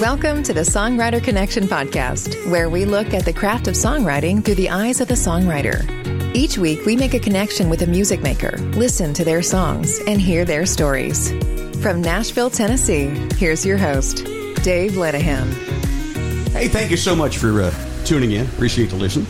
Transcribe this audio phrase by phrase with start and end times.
[0.00, 4.54] Welcome to the Songwriter Connection podcast, where we look at the craft of songwriting through
[4.54, 5.84] the eyes of the songwriter.
[6.34, 10.18] Each week, we make a connection with a music maker, listen to their songs, and
[10.18, 11.32] hear their stories.
[11.82, 14.24] From Nashville, Tennessee, here's your host,
[14.64, 15.52] Dave Lenahan.
[16.52, 17.74] Hey, thank you so much for uh,
[18.06, 18.46] tuning in.
[18.46, 19.26] Appreciate the listen.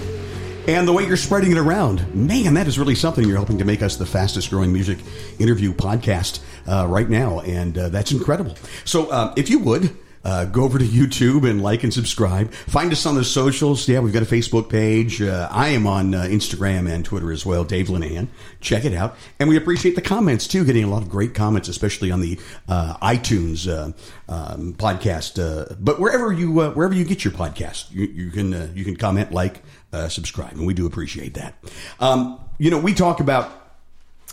[0.68, 3.27] And the way you're spreading it around, man, that is really something.
[3.27, 4.98] You're helping to make us the fastest growing music
[5.41, 8.55] interview podcast uh, right now, and uh, that's incredible.
[8.84, 12.53] So, uh, if you would, uh, go over to YouTube and like and subscribe.
[12.53, 13.89] Find us on the socials.
[13.89, 15.22] Yeah, we've got a Facebook page.
[15.22, 18.29] Uh, I am on uh, Instagram and Twitter as well, Dave Linehan.
[18.61, 19.17] Check it out.
[19.39, 22.39] And we appreciate the comments too, getting a lot of great comments, especially on the
[22.68, 23.93] uh, iTunes uh,
[24.29, 25.39] um, podcast.
[25.39, 29.32] Uh, but wherever you wherever you get your podcast, you, you can you can comment,
[29.32, 29.62] like,
[30.09, 31.54] subscribe, and we do appreciate that.
[31.98, 33.50] Um, you know, we talk about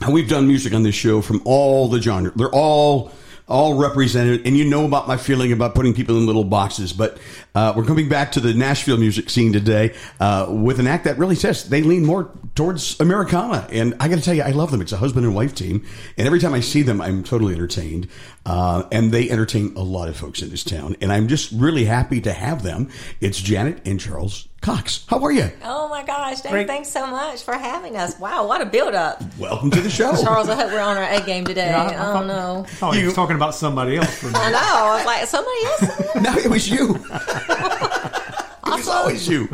[0.09, 2.31] we've done music on this show from all the genre.
[2.35, 3.12] They're all
[3.47, 4.45] all represented.
[4.45, 6.93] And you know about my feeling about putting people in little boxes.
[6.93, 7.17] But
[7.55, 11.17] uh, we're coming back to the Nashville music scene today uh, with an act that
[11.17, 13.67] really says they lean more towards Americana.
[13.71, 14.81] And I got to tell you, I love them.
[14.81, 15.85] It's a husband and wife team.
[16.17, 18.09] And every time I see them, I'm totally entertained.
[18.45, 20.95] Uh, and they entertain a lot of folks in this town.
[21.01, 22.89] And I'm just really happy to have them.
[23.21, 25.05] It's Janet and Charles Cox.
[25.08, 25.50] How are you?
[25.63, 26.68] Oh my gosh, Dave, Great.
[26.68, 28.20] thanks so much for having us.
[28.20, 29.22] Wow, what a build up.
[29.38, 30.16] Welcome to the show.
[30.24, 31.68] Charles, I hope we're on our A game today.
[31.68, 32.66] Yeah, I, I, don't know.
[32.68, 34.24] I thought he was talking about somebody else.
[34.24, 34.58] I know.
[34.60, 36.16] I was like, somebody else?
[36.22, 36.96] no, it was you.
[38.68, 39.46] It was always you.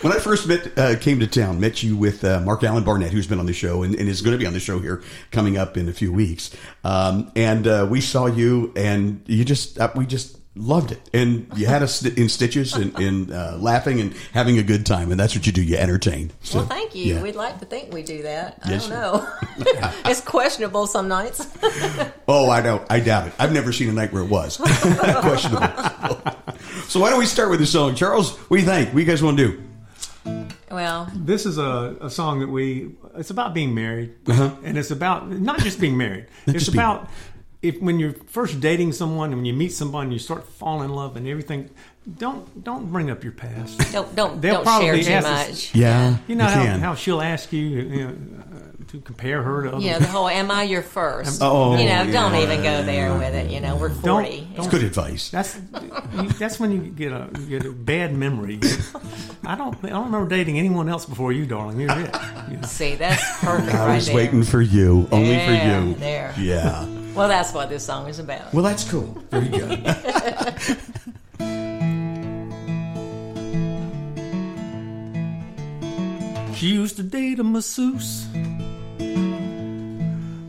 [0.00, 3.12] when I first met, uh, came to town, met you with uh, Mark Allen Barnett,
[3.12, 5.02] who's been on the show and, and, is going to be on the show here
[5.30, 6.54] coming up in a few weeks.
[6.84, 11.00] Um, and uh, we saw you, and you just uh, we just loved it.
[11.12, 15.10] And you had us in stitches and, and uh, laughing and having a good time
[15.10, 16.30] and that's what you do you entertain.
[16.42, 17.14] So, well thank you.
[17.14, 17.22] yeah.
[17.22, 18.60] we'd like to think we do that.
[18.62, 19.28] I yes, don't know.
[20.04, 21.46] it's questionable some nights.
[22.26, 23.34] Oh i don't i doubt it.
[23.38, 24.56] I've never seen a night where it was.
[24.56, 25.68] Questionable.
[26.88, 27.94] So why don't we start with the song?
[27.94, 28.88] Charles what do you think?
[28.88, 29.62] What do you guys want to do?
[30.70, 34.14] Well this is a, a song that we it's about being married.
[34.26, 34.56] Uh-huh.
[34.62, 36.26] and it's about not just being married.
[36.46, 37.08] It's about
[37.64, 40.94] if when you're first dating someone and when you meet someone you start falling in
[40.94, 41.70] love and everything
[42.18, 43.80] don't don't bring up your past.
[43.90, 45.50] Don't don't They'll don't probably share too much.
[45.50, 49.42] us, yeah you know you how, how, she'll ask you, you know, uh, to compare
[49.42, 51.40] her to other yeah the whole am i your first?
[51.42, 52.12] Oh you know yeah.
[52.12, 54.02] don't even go there with it you know we're 40
[54.40, 55.30] don't, don't, good advice.
[55.30, 55.58] That's
[56.38, 58.60] that's when you get a you get a bad memory.
[59.46, 61.80] I don't i don't remember dating anyone else before you darling.
[61.80, 62.14] You're it.
[62.50, 62.66] You know?
[62.66, 64.16] see that's perfect i right was there.
[64.16, 65.94] waiting for you only there, for you.
[65.94, 66.34] There.
[66.38, 68.52] Yeah well, that's what this song is about.
[68.52, 69.22] Well, that's cool.
[69.30, 69.70] Very good.
[76.56, 78.26] she used to date a masseuse,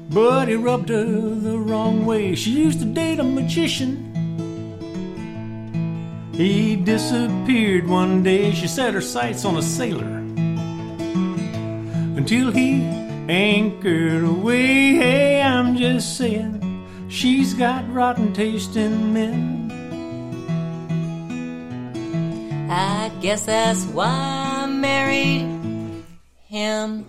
[0.09, 2.35] but he rubbed her the wrong way.
[2.35, 4.11] She used to date a magician.
[6.33, 8.51] He disappeared one day.
[8.53, 10.05] She set her sights on a sailor
[12.17, 14.95] until he anchored away.
[14.95, 19.65] Hey, I'm just saying, she's got rotten taste in men.
[22.69, 26.03] I guess that's why I married
[26.47, 27.05] him.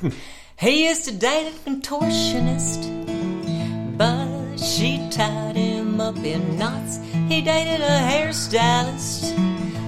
[0.58, 2.88] he used to date a contortionist,
[3.98, 6.98] but she tied him up in knots.
[7.28, 9.36] He dated a hairstylist.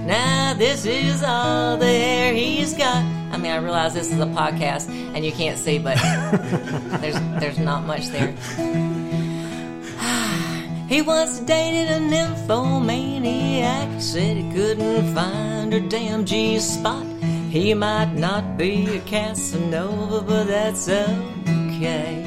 [0.05, 3.14] Now this is all the hair he's got.
[3.31, 5.97] I mean, I realize this is a podcast and you can't see, but
[7.01, 8.31] there's there's not much there.
[10.87, 14.01] he once dated a nymphomaniac.
[14.01, 17.05] Said he couldn't find her damn G spot.
[17.49, 22.23] He might not be a Casanova, but that's okay.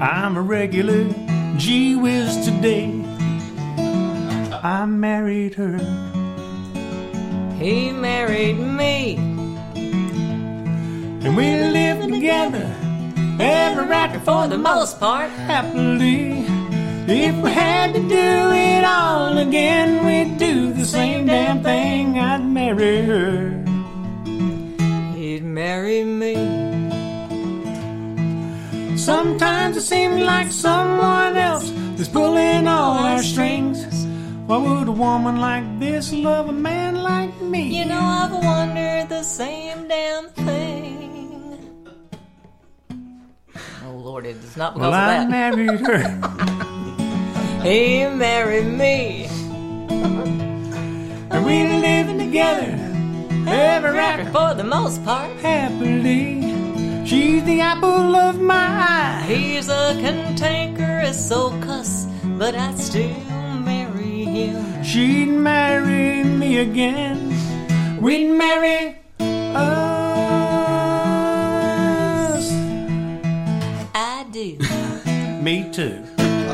[0.00, 1.06] I'm a regular
[1.56, 2.92] G whiz today.
[4.62, 5.78] I married her
[7.64, 9.16] he married me.
[11.24, 12.70] And we lived together
[13.40, 16.44] ever after for the most part happily.
[17.08, 22.18] If we had to do it all again, we'd do the same damn thing.
[22.18, 23.48] I'd marry her.
[25.16, 26.34] He'd marry me.
[28.98, 33.93] Sometimes it seems like someone else is pulling all our strings.
[34.46, 37.78] Why would a woman like this love a man like me?
[37.78, 41.80] You know, I've wondered the same damn thing.
[43.86, 45.26] Oh, Lord, it is not because well, of that.
[45.26, 46.02] I married her.
[47.62, 49.26] he married me.
[51.30, 52.78] And we're living together
[53.48, 54.30] ever after.
[54.30, 55.34] For the most part.
[55.38, 57.06] Happily.
[57.06, 59.24] She's the apple of my eye.
[59.26, 62.06] He's a cantankerous old cuss
[62.38, 63.23] but I'd still
[64.34, 64.84] marry him.
[64.84, 68.00] She'd marry me again.
[68.00, 69.64] We'd marry us.
[73.94, 74.58] I do.
[75.42, 76.04] Me too.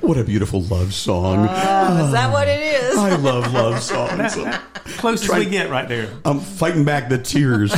[0.00, 1.46] What a beautiful love song.
[1.46, 2.96] Uh, is that what it is?
[2.96, 4.38] I love love songs.
[4.96, 6.08] Closest we get right there.
[6.24, 7.70] I'm fighting back the tears.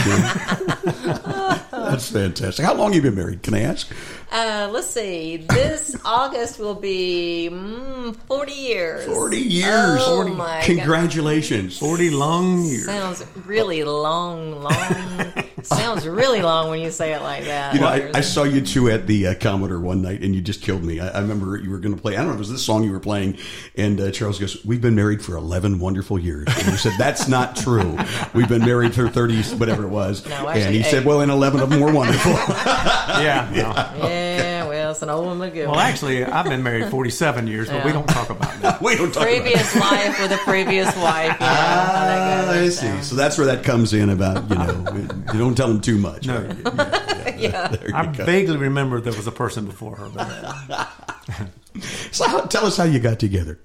[1.90, 2.64] That's fantastic.
[2.64, 3.42] How long have you been married?
[3.42, 3.90] Can I ask?
[4.32, 5.38] Uh, let's see.
[5.38, 9.04] This August will be mm, 40 years.
[9.06, 10.00] 40 years.
[10.04, 10.64] Oh, my God.
[10.64, 11.78] Congratulations.
[11.78, 12.86] 40 long years.
[12.86, 15.32] Sounds really long, long.
[15.66, 17.74] sounds really long when you say it like that.
[17.74, 20.40] You know, I, I saw you two at the uh, Commodore one night, and you
[20.40, 21.00] just killed me.
[21.00, 22.14] I, I remember you were going to play.
[22.14, 23.38] I don't know if it was this song you were playing,
[23.76, 27.28] and uh, Charles goes, "We've been married for eleven wonderful years." And you said, "That's
[27.28, 27.96] not true.
[28.34, 31.30] We've been married for thirty, whatever it was." No, and actually, he said, "Well, and
[31.30, 32.32] eleven of them were wonderful."
[33.10, 33.50] Yeah.
[33.52, 34.06] no.
[34.08, 35.84] yeah, well, it's an old one, but good Well, one.
[35.84, 38.49] actually, I've been married 47 years, but we don't talk about that.
[38.80, 39.42] we don't talk about.
[39.42, 41.32] Previous life with a previous wife.
[41.32, 42.86] You know, how that Ah, I see.
[42.86, 43.00] so.
[43.02, 44.84] So that's where that comes in about you know
[45.32, 46.26] you don't tell them too much.
[46.26, 46.40] No.
[46.42, 47.38] right?
[47.38, 47.68] Yeah.
[47.68, 48.24] There you I go.
[48.24, 50.08] vaguely remember there was a person before her.
[50.08, 50.88] But,
[52.12, 53.58] So how, tell us how you got together.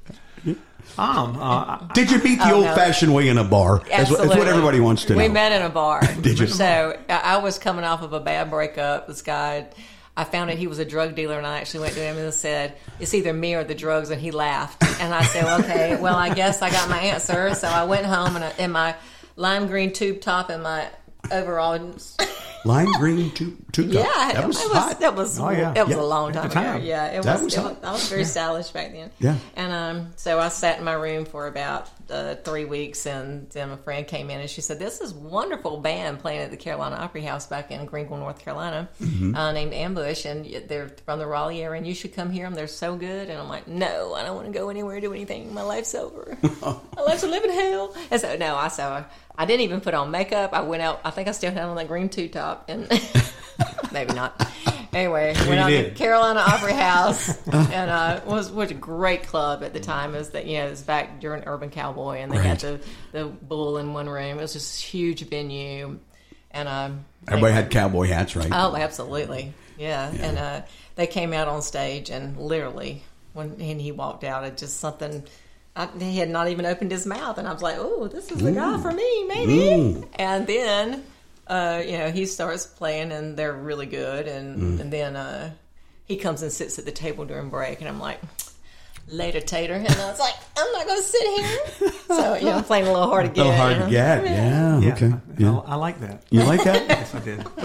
[0.97, 3.81] um, uh, Did you meet the Oh, old-fashioned way in a bar?
[3.89, 5.18] That's what, that's what everybody wants to know.
[5.18, 6.01] We met in a bar.
[6.21, 6.47] Did you?
[6.47, 9.07] So I I was coming off of a bad breakup.
[9.07, 9.68] This guy,
[10.18, 12.34] I found out he was a drug dealer, and I actually went to him and
[12.34, 16.16] said, "It's either me or the drugs." And he laughed, and I said, "Okay, well,
[16.16, 18.96] I guess I got my answer." So I went home and I, in my
[19.36, 20.88] lime green tube top and my
[21.32, 22.16] overalls.
[22.64, 24.04] Lime green two two Yeah,
[24.34, 25.00] That was it hot.
[25.00, 25.72] That was Oh, yeah.
[25.74, 26.02] that was Yeah.
[26.02, 26.78] a long time, time.
[26.78, 26.86] ago.
[26.86, 27.44] Yeah, it That was.
[27.44, 29.12] was it was I was very stylish back then.
[29.20, 29.36] Yeah.
[29.56, 33.72] and um, so I sat in my room for about uh, three weeks, and then
[33.72, 36.96] a friend came in and she said, "This is wonderful band playing at the Carolina
[36.98, 39.36] Opry House back in Greenville, North Carolina, Mm-hmm.
[39.36, 42.54] uh, named Ambush, and they're from the Raleigh area, and you should come hear them.
[42.56, 45.54] They're so good." And I'm like, "No, I don't want to go anywhere, do anything.
[45.54, 46.38] My life's over.
[46.62, 49.06] My life's a living hell." And so no, I so
[49.38, 50.54] I didn't even put on makeup.
[50.54, 51.02] I went out.
[51.04, 52.88] I think I still had on that green two top and.
[53.92, 54.46] Maybe not.
[54.95, 55.95] Anyway, went you out to did.
[55.95, 60.15] Carolina Opry House, and uh, was was a great club at the time.
[60.15, 62.45] It was that you know it was back during Urban Cowboy, and they Right.
[62.47, 62.80] got the
[63.12, 64.38] the bull in one room.
[64.39, 66.00] It was just a huge venue,
[66.51, 68.47] and um, Everybody they- had cowboy hats, right?
[68.51, 70.09] Oh, absolutely, yeah.
[70.18, 70.62] And uh,
[70.95, 73.03] they came out on stage, and literally
[73.33, 75.25] when and he walked out, it just something.
[75.75, 78.38] I, he had not even opened his mouth, and I was like, "Oh, this is
[78.39, 81.03] the guy for me, maybe." And then,
[81.47, 84.27] uh, you know, he starts playing, and they're really good.
[84.27, 85.51] And and then uh,
[86.06, 88.19] he comes and sits at the table during break, and I'm like,
[89.07, 92.53] "Later, Tater." And I was like, "I'm not going to sit here." So you know,
[92.57, 93.42] I'm playing a little hard to a get.
[93.44, 93.92] little hard you to know?
[93.92, 94.25] get.
[94.25, 94.80] Yeah.
[94.80, 95.07] yeah, Okay.
[95.07, 95.57] I, Yeah.
[95.59, 96.24] I, I like that.
[96.30, 96.88] You like that?
[96.89, 97.45] Yes, I did.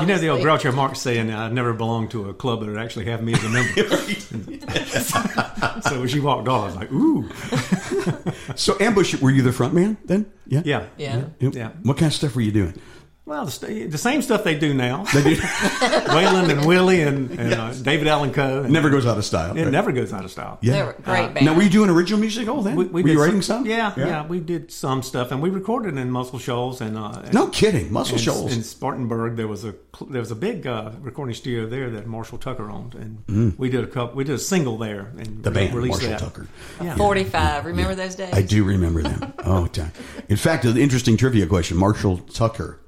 [0.00, 0.70] You know the old Obviously.
[0.70, 3.44] Groucho Marx saying, "I never belonged to a club that would actually have me as
[3.44, 3.82] a member."
[5.82, 7.28] so when she walked off, I was like, "Ooh,
[8.56, 9.14] so ambush.
[9.20, 10.26] Were you the front man then?
[10.46, 10.62] Yeah.
[10.64, 11.24] yeah, Yeah.
[11.40, 11.54] Yep.
[11.54, 11.68] Yeah.
[11.82, 12.74] What kind of stuff were you doing?
[13.24, 15.04] Well, the, the same stuff they do now.
[15.14, 18.62] They did- Waylon and Willie and, and uh, David Allan Coe.
[18.64, 19.56] never goes out of style.
[19.56, 19.70] It right?
[19.70, 20.58] never goes out of style.
[20.60, 20.72] Yeah.
[20.72, 21.46] They were a great band.
[21.46, 22.74] Now, were you doing original music all then?
[22.74, 23.64] We, we were did you writing some?
[23.64, 27.32] Yeah, yeah, we did some stuff, and we recorded in Muscle Shoals and uh, and-
[27.32, 27.92] No kidding.
[27.92, 28.56] Muscle and Shoals.
[28.56, 29.36] in Spartanburg.
[29.36, 29.74] There was a
[30.10, 33.84] there was a big uh, recording studio there that Marshall Tucker owned, and we did
[33.84, 34.16] a couple.
[34.16, 35.42] We did a single there, and Mm.
[35.44, 36.18] the band, released Marshall that.
[36.18, 36.48] Tucker.
[36.82, 36.96] Yeah.
[36.96, 37.66] 45.
[37.66, 38.34] Remember those days?
[38.34, 39.32] I do remember them.
[39.44, 39.92] Oh, time.
[40.28, 42.80] In fact, an interesting trivia question: Marshall Tucker.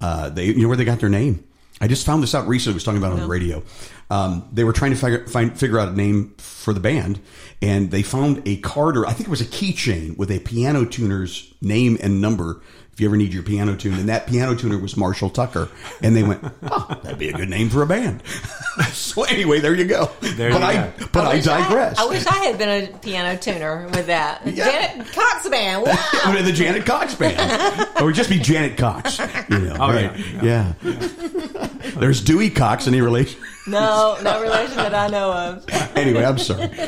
[0.00, 1.44] Uh, they, you know where they got their name?
[1.80, 2.74] I just found this out recently.
[2.74, 3.62] I was talking about it on the radio.
[4.10, 6.34] Um, they were trying to figure, find, figure out a name
[6.64, 7.20] for the band,
[7.62, 10.84] and they found a card, or I think it was a keychain with a piano
[10.84, 12.60] tuner's name and number.
[12.92, 15.68] If you ever need your piano tune, and that piano tuner was Marshall Tucker,
[16.00, 18.22] and they went, "Oh, that'd be a good name for a band."
[18.92, 20.12] so anyway, there you go.
[20.20, 21.06] There but you I, go.
[21.12, 21.98] but I, wish digress.
[21.98, 24.42] I, wish I had been a piano tuner with that.
[24.46, 24.70] Yeah.
[24.70, 25.82] Janet Cox band.
[25.84, 25.92] Wow.
[26.24, 29.18] I mean, the Janet Cox band, or just be Janet Cox.
[29.18, 30.16] You know, Oh, right?
[30.40, 31.63] yeah, yeah.
[32.00, 32.86] There's Dewey Cox.
[32.86, 33.40] Any relation?
[33.66, 35.64] No, no relation that I know of.
[35.94, 36.68] Anyway, I'm sorry.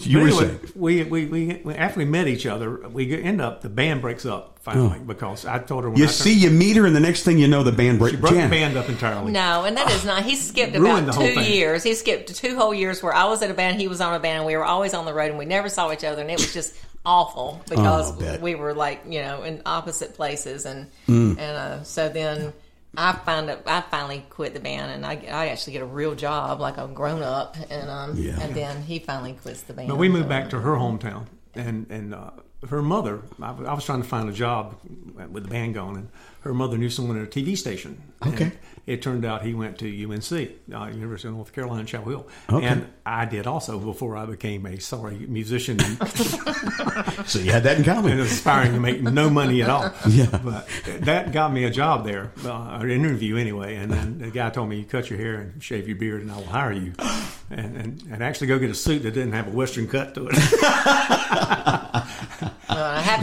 [0.00, 0.60] You But were anyway, saying.
[0.76, 4.24] we, we, we, we after we met each other, we end up the band breaks
[4.26, 6.02] up finally because I told her when Oh.
[6.02, 8.14] You I see, you meet her, and the next thing you know, the band breaks.
[8.14, 9.32] she broke the band up entirely.
[9.32, 10.22] No, and that is not.
[10.22, 11.50] He skipped about two thing.
[11.52, 11.82] years.
[11.82, 14.20] He skipped two whole years where I was at a band, he was on a
[14.20, 16.30] band, and we were always on the road, and we never saw each other, and
[16.30, 16.74] it was just
[17.06, 21.30] awful because Oh, we were like you know in opposite places, and Mm.
[21.38, 22.52] and uh, so then.
[22.96, 26.14] I find out, I finally quit the band, and I, I actually get a real
[26.14, 28.38] job, like a grown up, and um, Yeah.
[28.40, 29.88] and then he finally quits the band.
[29.88, 32.30] But we moved So- back to her hometown, and and uh,
[32.68, 34.78] her mother, I, I was trying to find a job
[35.30, 36.08] with the band going, and
[36.40, 38.00] her mother knew someone at a TV station.
[38.24, 38.44] Okay.
[38.44, 40.32] And it turned out he went to UNC,
[40.72, 42.28] uh, University of North Carolina, Chapel Hill.
[42.50, 42.66] Okay.
[42.66, 45.78] And I did also before I became a sorry musician
[47.26, 48.20] So you had that in and common.
[48.20, 49.92] aspiring to make no money at all.
[50.08, 50.26] Yeah.
[50.42, 50.68] But
[51.00, 53.74] that got me a job there, uh, an interview anyway.
[53.74, 56.30] And then the guy told me, you cut your hair and shave your beard and
[56.30, 56.92] I will hire you.
[57.50, 60.28] And, and, and actually go get a suit that didn't have a Western cut to
[60.30, 60.36] it.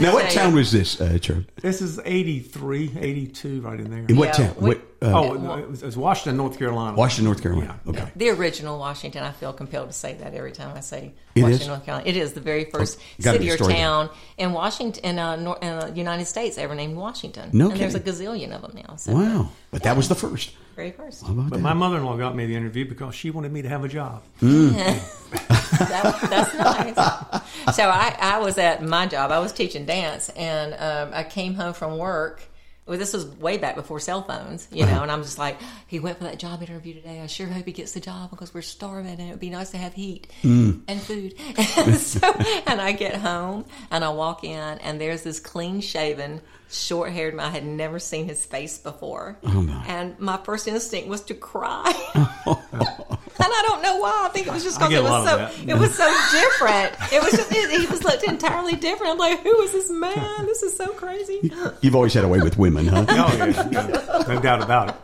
[0.00, 1.46] to Now, what say- town was this, uh, Charlie?
[1.60, 4.04] this is 83, 82 right in there.
[4.08, 4.56] In what Yeah, town?
[4.58, 6.96] we- What, uh, Oh, it was, it was Washington, North Carolina.
[6.96, 7.78] Washington, North Carolina.
[7.84, 7.90] Yeah.
[7.90, 8.10] Okay.
[8.16, 9.22] The original Washington.
[9.22, 11.68] I feel compelled to say that every time I say It Washington, is?
[11.68, 12.08] North Carolina.
[12.08, 15.18] It is the very first Oh, gotta city a or story town in Washington, in,
[15.18, 17.50] uh, Nor- in the United States, ever named Washington.
[17.52, 18.96] No and there's a gazillion of them now.
[18.96, 19.48] So Wow.
[19.70, 20.50] But that was the first.
[20.74, 21.24] Very first.
[21.24, 21.62] How about But that?
[21.62, 23.88] my mother in law got me the interview because she wanted me to have a
[23.88, 24.22] job.
[24.40, 24.68] Hmm.
[25.78, 27.76] that, that's nice.
[27.76, 29.30] So I, I was at my job.
[29.30, 32.42] I was teaching dance, and um, I came home from work.
[32.86, 35.02] Well, this was way back before cell phones, you know, uh-huh.
[35.04, 37.20] and I'm just like, he went for that job interview today.
[37.22, 39.70] I sure hope he gets the job because we're starving and it would be nice
[39.70, 40.80] to have heat hmm.
[40.86, 41.34] and food.
[41.76, 42.30] And, so,
[42.66, 46.42] and I get home and I walk in and there's this clean shaven,
[46.74, 47.46] short haired man.
[47.46, 49.38] I had never seen his face before.
[49.44, 49.84] Oh, my.
[49.86, 51.92] And my first instinct was to cry.
[53.36, 54.26] And I don't know why.
[54.26, 56.94] I think it was just because it was so it was so different.
[57.12, 59.12] It was just it, he was looked entirely different.
[59.12, 60.46] I'm like, who is this man?
[60.46, 61.50] This is so crazy.
[61.80, 63.04] You've always had a way with women, huh?
[63.14, 64.24] Oh, yeah, yeah.
[64.28, 64.96] no doubt about it.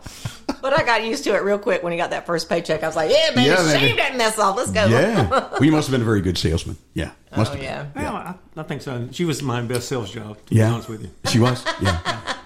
[0.62, 2.82] But I got used to it real quick when he got that first paycheck.
[2.82, 3.78] I was like, yeah, man, Yeah, man.
[3.80, 4.56] shave that mess off.
[4.56, 4.86] Let's go.
[4.86, 5.28] yeah.
[5.52, 6.76] Well, you must have been a very good salesman.
[6.94, 7.10] Yeah.
[7.36, 8.02] Must Oh have been.
[8.02, 8.10] yeah.
[8.12, 9.08] Well, I, I think so.
[9.12, 10.68] She was my best sales job, to Yeah.
[10.68, 11.10] be honest with you.
[11.30, 11.64] She was?
[11.82, 12.16] Yeah.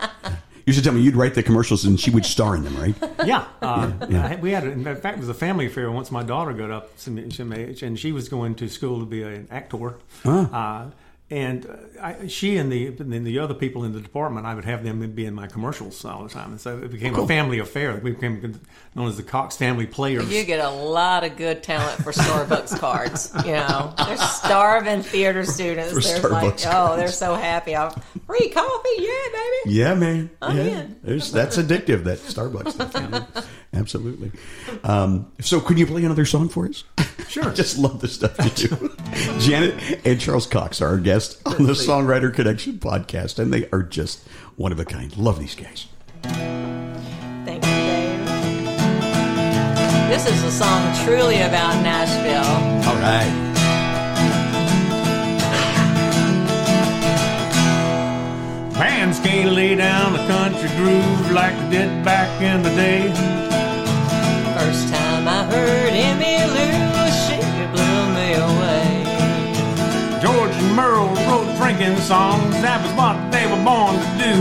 [0.66, 2.94] You should tell me you'd write the commercials and she would star in them, right?
[3.26, 4.28] Yeah, uh, yeah.
[4.28, 4.64] I- we had.
[4.64, 5.90] In fact, it was a family affair.
[5.92, 9.04] Once my daughter got up some, some age, and she was going to school to
[9.04, 9.96] be an actor.
[10.24, 10.86] Uh,
[11.30, 14.66] and uh, I, she and the and the other people in the department, I would
[14.66, 17.24] have them be in my commercials all the time, and so it became Cool.
[17.24, 17.98] a family affair.
[18.02, 18.60] We became
[18.94, 20.30] known as the Cox Family Players.
[20.30, 23.32] You get a lot of good talent for Starbucks cards.
[23.44, 25.92] You know, they're starving theater students.
[25.92, 27.74] For they're like, Starbucks oh, they're so happy.
[27.74, 27.90] I'm
[28.26, 29.74] free coffee, yeah, baby.
[29.76, 30.30] Yeah, man.
[30.42, 30.62] I'm yeah.
[30.62, 30.96] in.
[31.02, 32.92] There's, that's addictive, that Starbucks stuff.
[32.94, 33.42] yeah.
[33.74, 34.30] Absolutely.
[34.84, 36.84] Um, so, could you play another song for us?
[37.28, 37.44] Sure.
[37.50, 38.96] I just love the stuff you do.
[39.40, 43.68] Janet and Charles Cox are our guests Oh, on the Songwriter Connection podcast, and they
[43.70, 45.16] are just one of a kind.
[45.16, 45.86] Love these guys.
[46.22, 48.24] Thank you, Dave.
[50.08, 52.90] This is a song truly about Nashville.
[52.90, 53.30] All right.
[58.74, 63.43] Bands can't lay down the country groove like they did back in the day.
[72.04, 72.54] Songs.
[72.62, 74.34] That was what they were born to do.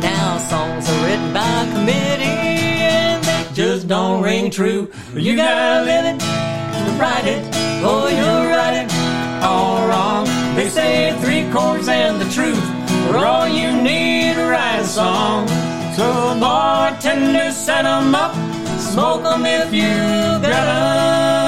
[0.00, 4.90] Now songs are written by committee and they just don't ring true.
[5.14, 6.18] You gotta live it,
[7.00, 7.42] write it,
[7.84, 8.88] or you'll write it
[9.42, 10.24] all wrong.
[10.56, 12.64] They say three chords and the truth
[13.10, 15.48] are all you need to write a song.
[15.96, 16.06] So
[16.40, 18.34] bartender, set 'em up,
[18.78, 19.92] smoke 'em if you
[20.42, 21.41] got 'em.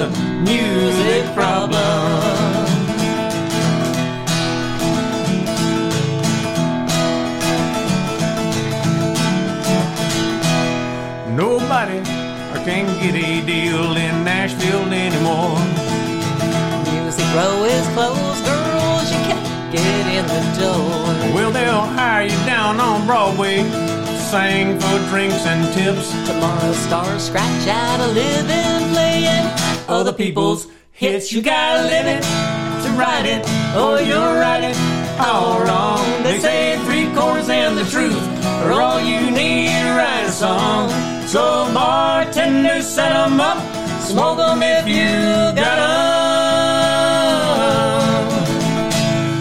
[0.00, 0.08] A
[0.42, 1.76] music problem.
[11.36, 12.00] Nobody
[12.64, 15.58] can get a deal in Nashville anymore.
[16.92, 21.34] Music row is closed, girls, you can't get in the door.
[21.34, 23.58] Well, they'll hire you down on Broadway,
[24.30, 26.10] sing for drinks and tips.
[26.26, 31.32] Tomorrow stars scratch out a living playing other people's hits.
[31.32, 33.46] You gotta live it to write it,
[33.76, 34.74] or you're writing
[35.18, 36.22] all wrong.
[36.22, 38.22] They say three chords and the truth
[38.62, 40.90] are all you need to write a song.
[41.26, 43.58] So bartender, set 'em up,
[44.00, 46.00] smoke 'em if you got 'em.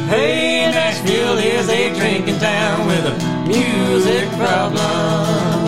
[0.10, 3.15] Hey, Nashville is a drinking town with a
[3.48, 5.67] music problem.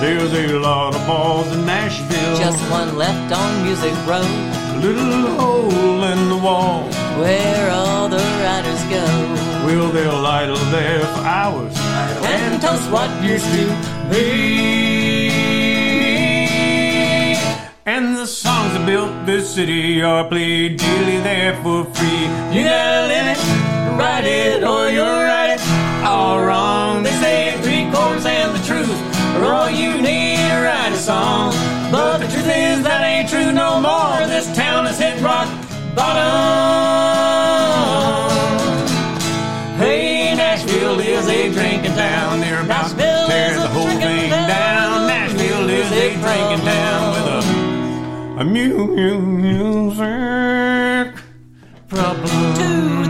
[0.00, 1.49] There's a lot of balls
[2.10, 2.36] Nashville.
[2.36, 6.82] Just one left on Music Row, a little hole in the wall.
[7.18, 9.04] where all the riders go.
[9.66, 11.74] Well, they'll idle there for hours
[12.24, 13.66] and toast what used to
[14.10, 15.30] be.
[17.86, 22.24] And the songs that built this city are played daily there for free.
[22.54, 25.60] You gotta live it, write it, or you'll write it
[26.04, 27.02] all wrong.
[27.02, 28.98] They say three chords and the truth
[29.36, 30.29] are all you need
[35.94, 36.28] bottom.
[39.78, 42.40] Hey, Nashville is a drinking town.
[42.40, 44.48] They're about to tear the whole thing town.
[44.48, 45.06] down.
[45.06, 51.14] Nashville is a drinking town with a, a mu- mu- music
[51.88, 53.09] problem.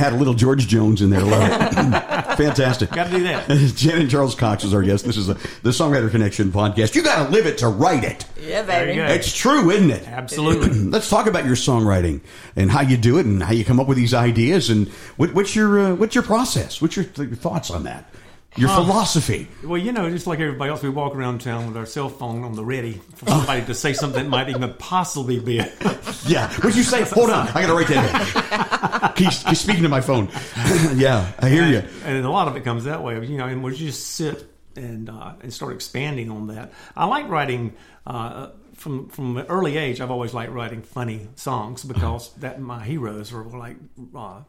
[0.00, 1.22] Had a little George Jones in there.
[1.22, 1.74] Love it.
[2.36, 2.90] Fantastic.
[2.90, 3.48] Got to do that.
[3.76, 5.04] Jen and Charles Cox is our guest.
[5.04, 6.94] This is a, the Songwriter Connection podcast.
[6.94, 8.24] You got to live it to write it.
[8.40, 8.98] Yeah, There baby.
[8.98, 10.08] It's true, isn't it?
[10.08, 10.70] Absolutely.
[10.90, 12.20] Let's talk about your songwriting
[12.56, 15.34] and how you do it and how you come up with these ideas and what,
[15.34, 16.80] what's your uh, what's your process?
[16.82, 18.09] What's your, th- thoughts on that?
[18.56, 19.46] Your philosophy.
[19.62, 22.42] Well, you know, just like everybody else, we walk around town with our cell phone
[22.42, 25.72] on the ready for somebody to say something that might even possibly be it.
[26.26, 26.48] Yeah.
[26.56, 27.02] What'd you say?
[27.02, 27.48] Hold on.
[27.48, 29.12] I got to write that down.
[29.16, 30.28] He's, he's speaking to my phone.
[30.96, 31.82] yeah, I hear you.
[32.04, 35.08] And a lot of it comes that way, you know, and we just sit and
[35.08, 36.72] uh, and start expanding on that.
[36.96, 37.74] I like writing.
[38.06, 42.82] Uh, from from an early age, I've always liked writing funny songs because that my
[42.84, 43.76] heroes were like
[44.14, 44.40] uh,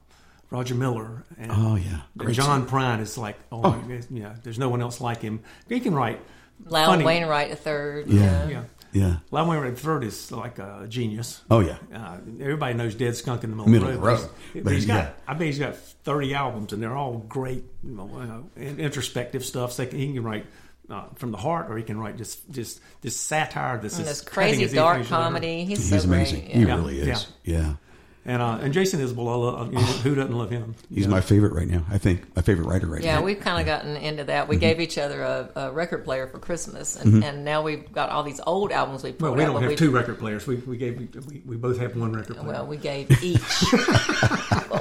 [0.52, 2.02] Roger Miller and Oh, yeah.
[2.20, 3.82] and John Prine is like oh,
[4.12, 5.40] you know, there's no one else like him.
[5.68, 6.20] He can write
[6.66, 7.04] Loud funny.
[7.06, 8.08] Wainwright a third.
[8.08, 8.48] Yeah.
[8.48, 9.16] Yeah, Yeah.
[9.32, 11.42] Loudon Wainwright third is like a genius.
[11.50, 11.78] Oh, yeah.
[11.92, 14.22] Uh, everybody knows Dead Skunk in the Middle, Middle of of the the Road.
[14.22, 14.30] road.
[14.54, 15.12] But But he's got, yeah.
[15.28, 19.72] I bet he's got 30 albums, and they're all great, you know, uh, introspective stuff.
[19.72, 20.46] So he can write
[20.90, 23.80] uh, from the heart, or he can write just just this satire.
[23.80, 25.66] This And is this crazy dark anything you'll ever- comedy.
[25.66, 26.42] He's, He's so amazing.
[26.42, 26.52] Great.
[26.56, 26.76] He Yeah.
[26.76, 27.28] really is.
[27.46, 27.74] Yeah.
[28.24, 30.76] And uh, and Jason Isbell, I love, you know, who doesn't love him?
[30.94, 31.12] He's know?
[31.16, 31.84] my favorite right now.
[31.90, 33.20] I think my favorite writer right Yeah, now.
[33.20, 34.42] Yeah, we've kind of gotten into that.
[34.44, 34.50] Mm-hmm.
[34.52, 38.12] We gave each other a, a record player for Christmas, and, and now we've got
[38.12, 39.46] all these old albums we put Well, we out.
[39.48, 40.46] don't but have we, two record players.
[40.46, 40.98] We we gave
[41.28, 42.48] we, we both have one record player.
[42.48, 43.42] Well, we gave each.
[43.74, 44.78] uh,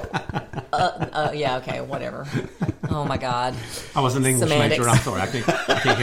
[0.73, 2.27] uh, yeah, okay, whatever.
[2.91, 3.55] Oh my God.
[3.97, 4.79] I was an English Semantics.
[4.81, 4.91] major.
[4.91, 5.21] I'm sorry.
[5.23, 5.99] I can't, I can't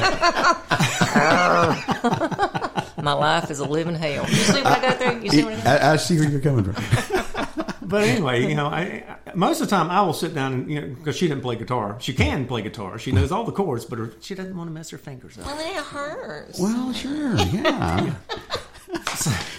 [2.41, 2.61] help it.
[3.01, 4.27] My life is a living hell.
[4.27, 5.23] You see what I go through?
[5.23, 5.69] You see what I go?
[5.69, 7.43] I, I see where you're coming from.
[7.87, 10.69] But anyway, you know, I, I, most of the time I will sit down and
[10.69, 11.95] you know because she didn't play guitar.
[12.01, 12.99] She can play guitar.
[12.99, 15.45] She knows all the chords, but her, she doesn't want to mess her fingers up.
[15.45, 16.59] Well, it hurts.
[16.59, 18.15] Well, sure, yeah.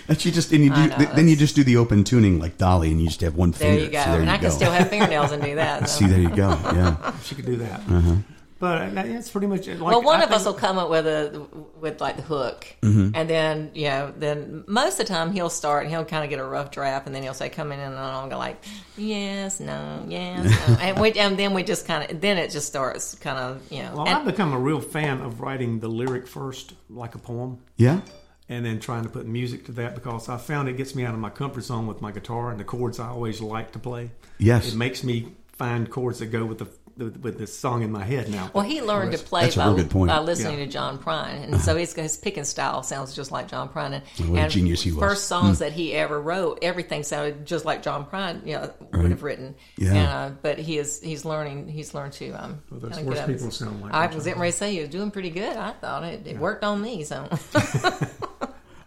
[0.08, 2.56] And you just and you do, know, then you just do the open tuning like
[2.56, 3.74] Dolly, and you just have one finger.
[3.74, 3.84] there finger.
[3.84, 4.04] you go.
[4.04, 4.40] So there and you I go.
[4.40, 5.88] can still have fingernails and do that.
[5.90, 5.98] so.
[5.98, 6.48] See, there you go.
[6.48, 7.80] Yeah, She could do that.
[7.80, 8.16] Uh-huh.
[8.60, 11.06] But uh, it's pretty much like well, one I of us will come up with
[11.06, 11.46] a
[11.80, 13.10] with like the hook, Mm-hmm.
[13.14, 16.30] and then you know, then most of the time he'll start and he'll kind of
[16.30, 18.56] get a rough draft, and then he'll say, "Come in," and I'll go like,
[18.96, 20.74] "Yes, no, yes," no.
[20.80, 23.82] and we and then we just kind of then it just starts kind of you
[23.82, 23.92] know.
[23.94, 27.58] Well, and- I've become a real fan of writing the lyric first, like a poem,
[27.76, 28.00] yeah.
[28.48, 31.14] and then trying to put music to that because I found it gets me out
[31.14, 34.10] of my comfort zone with my guitar and the chords I always like to play.
[34.38, 34.72] Yes.
[34.72, 36.66] it makes me find chords that go with the
[36.98, 38.50] with the song in my head now.
[38.52, 40.08] Well, he learned to play by, good point.
[40.11, 40.64] by listening Yeah.
[40.64, 44.02] to John Prine, and so his, his picking style sounds just like John Prine.
[44.18, 44.98] And, What a and genius he was.
[45.00, 49.11] First songs that he ever wrote, everything sounded just like John Prine, you know, would
[49.11, 49.54] have written.
[49.76, 49.88] Yeah.
[49.94, 52.62] And, uh, but he is he's learning he's learned to um.
[52.70, 54.88] Well, those kinda worst people sound like I was getting ready to say he was
[54.90, 55.56] doing pretty good.
[55.56, 57.04] I thought it, it worked on me.
[57.04, 57.28] So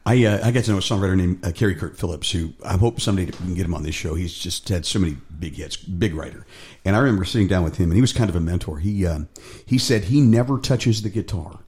[0.05, 2.75] I uh, I got to know a songwriter named uh, Kerry Kurt Phillips, who I
[2.75, 4.15] hope someday we can get him on this show.
[4.15, 6.45] He's just had so many big hits, big writer.
[6.83, 8.79] And I remember sitting down with him, and he was kind of a mentor.
[8.79, 9.29] He um,
[9.65, 11.59] he said he never touches the guitar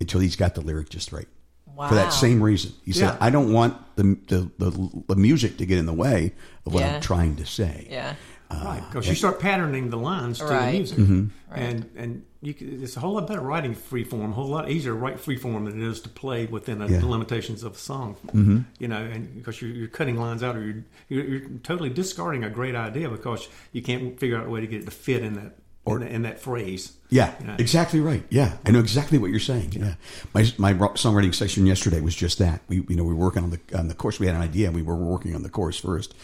[0.00, 1.28] until he's got the lyric just right.
[1.74, 1.88] wow.
[1.88, 5.66] For that same reason, he said, "I don't want the, the the the music to
[5.66, 6.32] get in the way
[6.64, 6.94] of what Yeah.
[6.96, 8.14] I'm trying to say." Yeah.
[8.50, 11.26] Right, because you start patterning the lines to the music, Mm-hmm.
[11.54, 14.70] and and you can, it's a whole lot better writing free form, a whole lot
[14.70, 16.98] easier to write free form than it is to play within a, Yeah.
[16.98, 18.16] the limitations of a song.
[18.26, 18.58] Mm-hmm.
[18.78, 22.44] You know, and because you're, you're cutting lines out, or you're, you're you're totally discarding
[22.44, 25.22] a great idea because you can't figure out a way to get it to fit
[25.22, 26.92] in that or in, that phrase.
[27.10, 27.56] Yeah, You know?
[27.58, 28.24] exactly right.
[28.30, 29.72] Yeah, I know exactly what you're saying.
[29.72, 29.94] Yeah,
[30.32, 32.62] my my songwriting session yesterday was just that.
[32.68, 34.18] We you know we were working on the on the course.
[34.18, 34.66] We had an idea.
[34.68, 36.14] and We were working on the course first,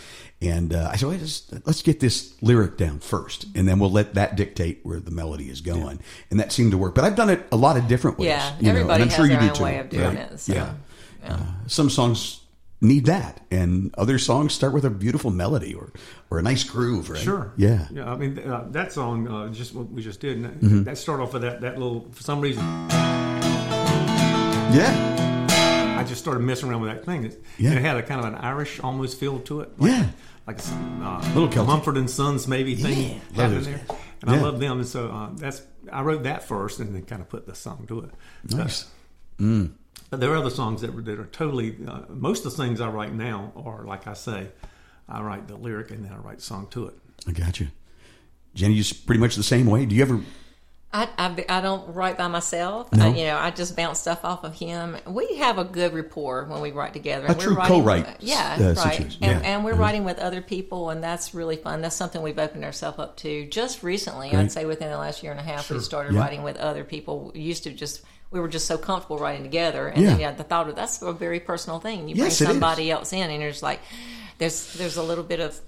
[0.43, 3.93] and uh, I said, Wait, let's, let's get this lyric down first, and then we'll
[3.93, 6.01] let that dictate where the melody is going.
[6.31, 6.95] And that seemed to work.
[6.95, 8.29] But I've done it a lot of different ways.
[8.29, 9.89] Yeah, you know, and everybody I'm has sure you their do own too, way of
[9.91, 10.19] doing right?
[10.33, 10.41] it.
[10.41, 10.75] So, yeah.
[11.23, 11.35] yeah.
[11.35, 12.41] Uh, some songs
[12.81, 15.93] need that, and other songs start with a beautiful melody or
[16.31, 17.11] or a nice groove.
[17.11, 17.21] Right?
[17.21, 17.53] Sure.
[17.57, 17.87] Yeah.
[17.91, 18.11] Yeah.
[18.11, 20.83] I mean, uh, that song, uh, just what we just did, that, Mm-hmm.
[20.85, 22.63] that started off with that, that little, for some reason,
[24.73, 25.97] Yeah.
[25.99, 27.25] I just started messing around with that thing.
[27.25, 27.73] It, Yeah.
[27.73, 29.79] it had a kind of an Irish almost feel to it.
[29.79, 30.07] Like, Yeah.
[30.47, 30.63] Like a
[31.05, 31.67] uh, Little Celtic.
[31.67, 33.43] Mumford and Sons maybe thing Yeah.
[33.43, 33.81] Love those there.
[34.23, 34.79] And I love them.
[34.79, 35.63] And so uh, that's,
[35.93, 38.11] I wrote that first and then kind of put the song to it.
[38.55, 38.87] Nice.
[39.39, 39.71] But
[40.11, 43.15] there are other songs that, that are totally, uh, most of the things I write
[43.15, 44.49] now are, like I say,
[45.09, 46.95] I write the lyric and then I write the song to it.
[47.29, 47.69] I got you.
[48.55, 49.87] Jenny, You're pretty much the same way.
[49.87, 50.21] Do you ever?
[50.93, 52.93] I, I, I don't write by myself.
[52.93, 53.05] No?
[53.07, 54.97] I, you know, I just bounce stuff off of him.
[55.07, 57.27] We have a good rapport when we write together.
[57.27, 58.99] A And true writing- co-write, Yeah, uh, right.
[58.99, 59.41] And, Yeah.
[59.45, 59.79] and we're Mhm.
[59.79, 61.81] writing with other people, and that's really fun.
[61.81, 64.31] That's something we've opened ourselves up to just recently.
[64.31, 64.41] Great.
[64.41, 66.21] I'd say within the last year and a half, we started Yeah.
[66.23, 67.31] writing with other people.
[67.35, 70.11] We used to just we were just so comfortable writing together, and Yeah.
[70.11, 72.09] then yeah, the thought of that's a very personal thing.
[72.09, 73.81] You Yes, bring somebody else in, and there's like
[74.39, 75.59] there's there's a little bit of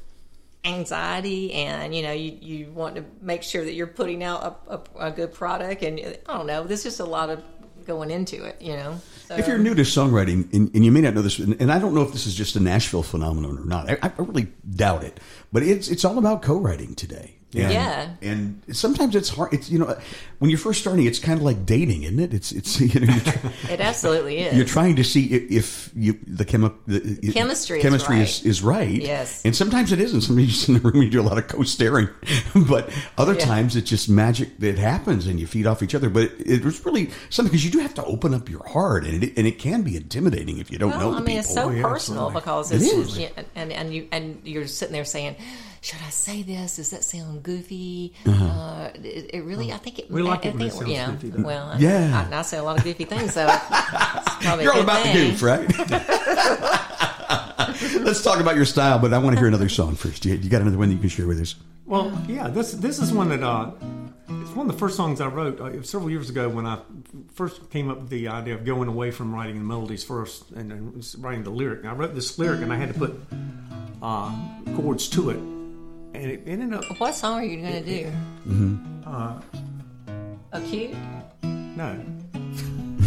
[0.64, 4.74] anxiety and you know you, you want to make sure that you're putting out a,
[4.74, 7.42] a, a good product and i don't know there's just a lot of
[7.84, 11.00] going into it you know so, If you're new to songwriting, and, and you may
[11.00, 13.56] not know this, and, and I don't know if this is just a Nashville phenomenon
[13.58, 15.18] or not, I, I really doubt it.
[15.52, 17.36] But it's it's all about co-writing today.
[17.54, 18.08] And, Yeah.
[18.22, 19.52] and sometimes it's hard.
[19.52, 19.94] It's you know
[20.38, 22.32] when you're first starting, it's kind of like dating, isn't it?
[22.32, 23.12] It's it's you know
[23.68, 27.82] it absolutely is you're trying to see if, if you the, chemi- the Chemistry is
[27.82, 28.22] chemistry right.
[28.28, 28.88] is, is right.
[28.90, 29.44] Yes.
[29.44, 30.22] and sometimes it isn't.
[30.22, 32.08] Sometimes in the room you do a lot of co-staring,
[32.68, 32.88] but
[33.18, 33.44] other Yeah.
[33.44, 36.08] times it's just magic that happens and you feed off each other.
[36.08, 39.04] But it, it was really something because you do have to open up your heart,
[39.04, 41.26] and it and it can be intimidating if you don't know well, the I mean,
[41.26, 41.40] people.
[41.40, 42.40] it's so Oh, yeah, personal absolutely.
[42.40, 42.72] because
[43.18, 45.36] It it's, and and you and you're sitting there saying,
[45.82, 46.76] "Should I say this?
[46.76, 48.44] Does that sound goofy?" Uh-huh.
[48.44, 50.10] Uh, it, it really, I think it.
[50.10, 51.42] We like I, it when it think, sounds yeah, goofy, though.
[51.44, 52.28] Well, I- Yeah.
[52.32, 55.16] I, I say a lot of goofy things, so it's probably You're all about thing.
[55.16, 55.68] the goof, right?
[58.02, 60.24] Let's talk about your style, but I want to hear another song first.
[60.24, 61.54] You, you got another one that you can share with us?
[61.86, 63.70] Well, yeah, this this is one that uh,
[64.28, 66.78] it's one of the first songs I wrote uh, several years ago when I
[67.34, 70.70] first came up with the idea of going away from writing the melodies first and
[70.70, 71.80] then writing the lyric.
[71.80, 73.20] And I wrote this lyric and I had to put
[74.02, 74.32] uh,
[74.76, 75.38] chords to it,
[76.14, 78.06] and it ended up What song are you going to do?
[78.46, 79.02] Mm-hmm.
[79.06, 79.40] uh,
[80.52, 80.94] Acute.
[81.42, 81.98] no.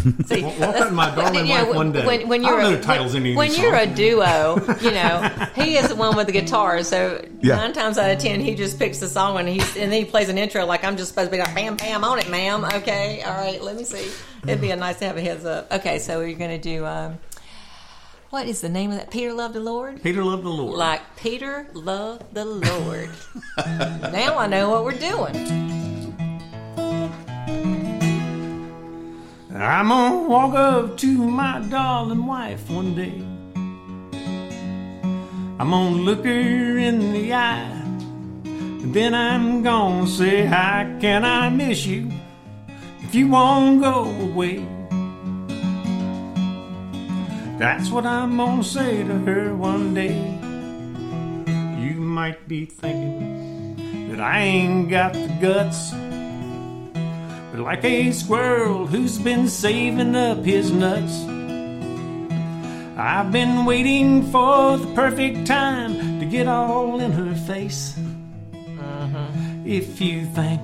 [0.28, 2.06] See, Walk Out My Darling yeah, Wife One Day.
[2.06, 3.88] When, when you're don't know a, the titles when, any of when these you're a
[3.88, 6.84] duo, you know, he is the one with the guitar.
[6.84, 7.56] So Yeah.
[7.56, 10.06] nine times out of ten, he just picks the song and he's and then he
[10.06, 12.66] plays an intro like I'm just supposed to be like bam bam on it, ma'am.
[12.66, 14.12] Okay, all right, let me see.
[14.44, 15.72] It'd be a nice to have a heads up.
[15.74, 16.86] Okay, so you're gonna do.
[16.86, 17.18] Um,
[18.36, 19.10] what is the name of that?
[19.10, 20.04] Peter loved the Lord.
[20.04, 20.76] Peter loved the Lord.
[20.76, 23.10] Like Peter loved the Lord.
[24.12, 25.34] now I know what we're doing.
[29.56, 33.22] I'm gonna walk up to my darling wife one day.
[35.58, 37.72] I'm gonna look her in the eye.
[38.44, 42.12] And then I'm gonna say, How can I miss you
[43.00, 44.75] if you won't go away?
[47.58, 50.18] That's what I'm gonna say to her one day.
[51.80, 55.92] You might be thinking that I ain't got the guts.
[57.52, 61.24] But like a squirrel who's been saving up his nuts,
[62.98, 67.98] I've been waiting for the perfect time to get all in her face.
[68.52, 69.66] Mm-hmm.
[69.66, 70.60] If you think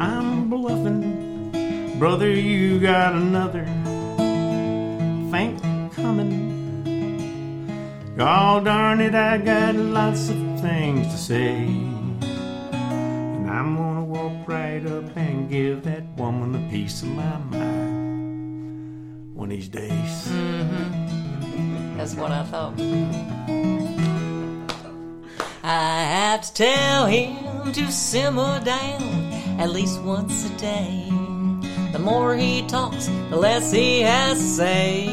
[0.00, 3.66] I'm bluffing, brother, you got another
[5.30, 5.60] think
[5.94, 6.56] coming.
[8.16, 11.66] God darn it, I got lots of things to say.
[12.24, 19.34] And I'm gonna walk right up and give that woman a piece of my mind
[19.34, 20.28] one of these days.
[20.28, 21.96] Mm-hmm.
[21.96, 22.78] That's what I thought.
[25.62, 29.02] I have to tell him to simmer down
[29.60, 31.17] at least once a day.
[31.92, 35.08] The more he talks, the less he has to say.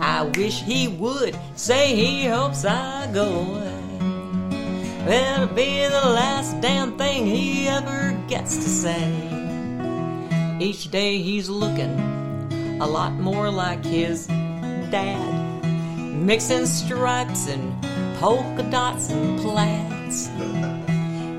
[0.00, 3.72] I wish he would say he hopes I go away.
[5.06, 9.12] That'll be the last damn thing he ever gets to say.
[10.60, 11.98] Each day he's looking
[12.80, 15.64] a lot more like his dad,
[16.14, 17.74] mixing stripes and
[18.18, 20.28] polka dots and plaids.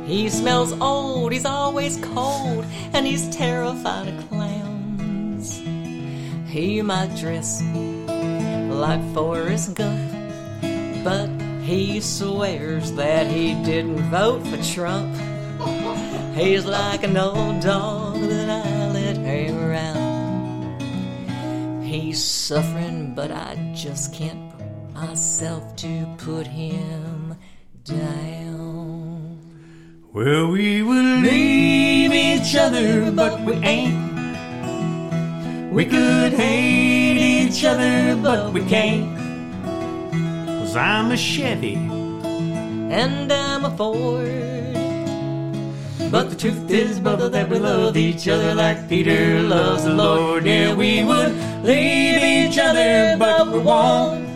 [0.06, 5.62] He smells old, he's always cold, and he's terrified of clowns.
[6.50, 7.63] He might dress
[8.70, 10.12] like Forrest Gump,
[11.04, 11.30] but
[11.62, 15.16] he swears that he didn't vote for Trump.
[16.36, 20.82] He's like an old dog that I let hang around.
[21.84, 27.38] He's suffering, but I just can't bring myself to put him
[27.86, 28.53] down.
[30.13, 33.97] Well, we will leave each other, but we ain't.
[35.71, 39.17] We could hate each other, but we can't.
[40.45, 41.73] Cause I'm a Chevy.
[41.73, 44.28] And I'm a Ford.
[46.12, 50.45] But the truth is, brother, that we love each other like Peter loves the Lord.
[50.45, 54.28] Yeah, we would leave each other, but we won't.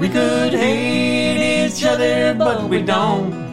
[0.00, 3.47] We could hate each other, but we don't.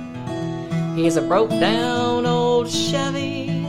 [0.95, 3.67] He's a broke down old Chevy.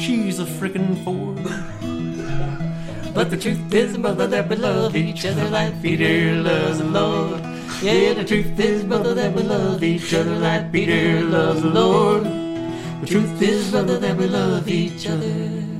[0.00, 1.38] She's a frickin' Ford.
[3.14, 7.40] But the truth is, brother, that we love each other like Peter loves the Lord.
[7.82, 12.24] Yeah, the truth is, brother, that we love each other like Peter loves the Lord.
[12.24, 15.77] The truth is, brother, that we love each other.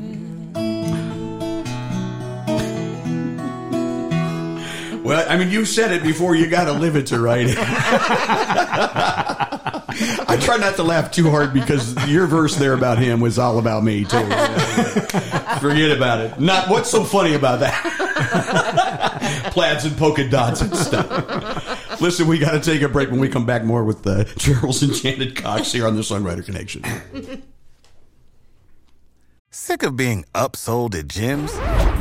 [5.08, 6.34] Well, I mean, you said it before.
[6.34, 7.56] You got to live it to write it.
[10.28, 13.58] I try not to laugh too hard because your verse there about him was all
[13.58, 14.18] about me too.
[15.60, 16.38] Forget about it.
[16.38, 17.72] Not what's so funny about that?
[19.52, 22.00] Plaids and polka dots and stuff.
[22.02, 23.10] Listen, we got to take a break.
[23.10, 26.44] When we come back, more with uh, Jen and Charles Cox here on the Songwriter
[26.44, 26.84] Connection.
[29.50, 31.77] Sick of being upsold at gyms?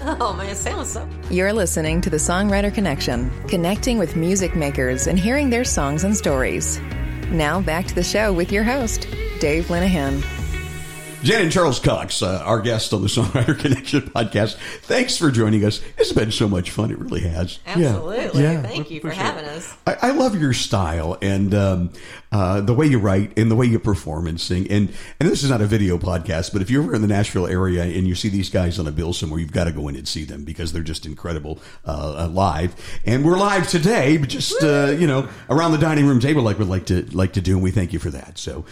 [0.20, 1.06] Oh man, it sounds so.
[1.30, 6.16] You're listening to the Songwriter Connection, connecting with music makers and hearing their songs and
[6.16, 6.80] stories.
[7.28, 9.06] Now back to the show with your host,
[9.40, 10.24] Dave Linehan.
[11.22, 14.56] Jen and Charles Cox, uh, our guest on the Songwriter Connection podcast.
[14.82, 15.82] Thanks for joining us.
[15.98, 16.90] It's been so much fun.
[16.90, 17.58] It really has.
[17.66, 18.42] Absolutely.
[18.42, 18.62] Yeah.
[18.62, 19.76] Thank you for appreciate having us.
[19.86, 21.90] I, I love your style and um,
[22.32, 24.70] uh, the way you write and the way you perform and sing.
[24.70, 27.46] And and this is not a video podcast, but if you're ever in the Nashville
[27.46, 29.96] area and you see these guys on a bill somewhere, you've got to go in
[29.96, 32.74] and see them because they're just incredible uh, live.
[33.04, 36.58] And we're live today, but just uh, you know around the dining room table like
[36.58, 38.38] we like to like to do, and we thank you for that.
[38.38, 38.64] So.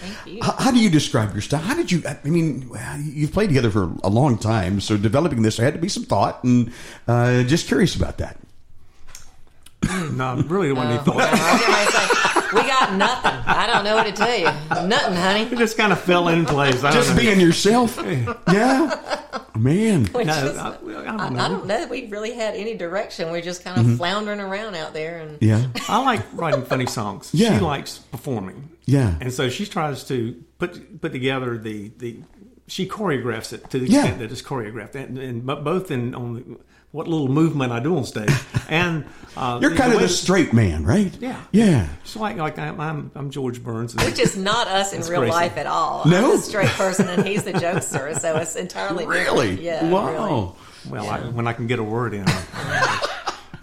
[0.42, 1.60] How, how do you describe your style?
[1.60, 2.02] How did you?
[2.06, 5.80] I mean, you've played together for a long time, so developing this, there had to
[5.80, 6.72] be some thought, and
[7.06, 8.38] uh, just curious about that.
[10.16, 11.16] No, I'm really don't want any I thought.
[11.16, 13.32] was gonna we got nothing.
[13.46, 14.44] I don't know what to tell you.
[14.88, 15.42] Nothing, honey.
[15.42, 16.82] It just kind of fell in place.
[16.82, 17.16] I Just know.
[17.20, 17.98] being yourself.
[18.50, 19.20] Yeah,
[19.56, 20.08] man.
[20.14, 21.38] We No, just- I, I don't I, know.
[21.44, 23.30] I don't know that we really had any direction.
[23.30, 23.96] We're just kind of mm-hmm.
[23.96, 25.66] floundering around out there, and Yeah.
[25.88, 27.30] I like writing funny songs.
[27.32, 27.58] Yeah.
[27.58, 28.70] She likes performing.
[28.86, 29.16] Yeah.
[29.20, 32.18] And so she tries to put put together the the
[32.66, 34.00] she choreographs it to the Yeah.
[34.00, 36.58] extent that it's choreographed, and, and but both in on the,
[36.92, 38.30] what little movement I do on stage,
[38.68, 39.04] and
[39.36, 41.14] uh, You're kind of way the straight man, right?
[41.20, 41.40] Yeah.
[41.52, 41.88] Yeah.
[42.02, 43.94] It's like like I'm I'm, I'm George Burns.
[43.94, 45.32] and- which is not us in real crazy.
[45.32, 46.04] life at all.
[46.06, 46.32] No?
[46.32, 49.26] I'm the straight person, and he's the jokester, so it's entirely different.
[49.26, 49.60] Really?
[49.62, 49.88] Yeah.
[49.88, 50.56] Wow.
[50.86, 51.00] Really.
[51.02, 52.24] well, I, when I can get a word in,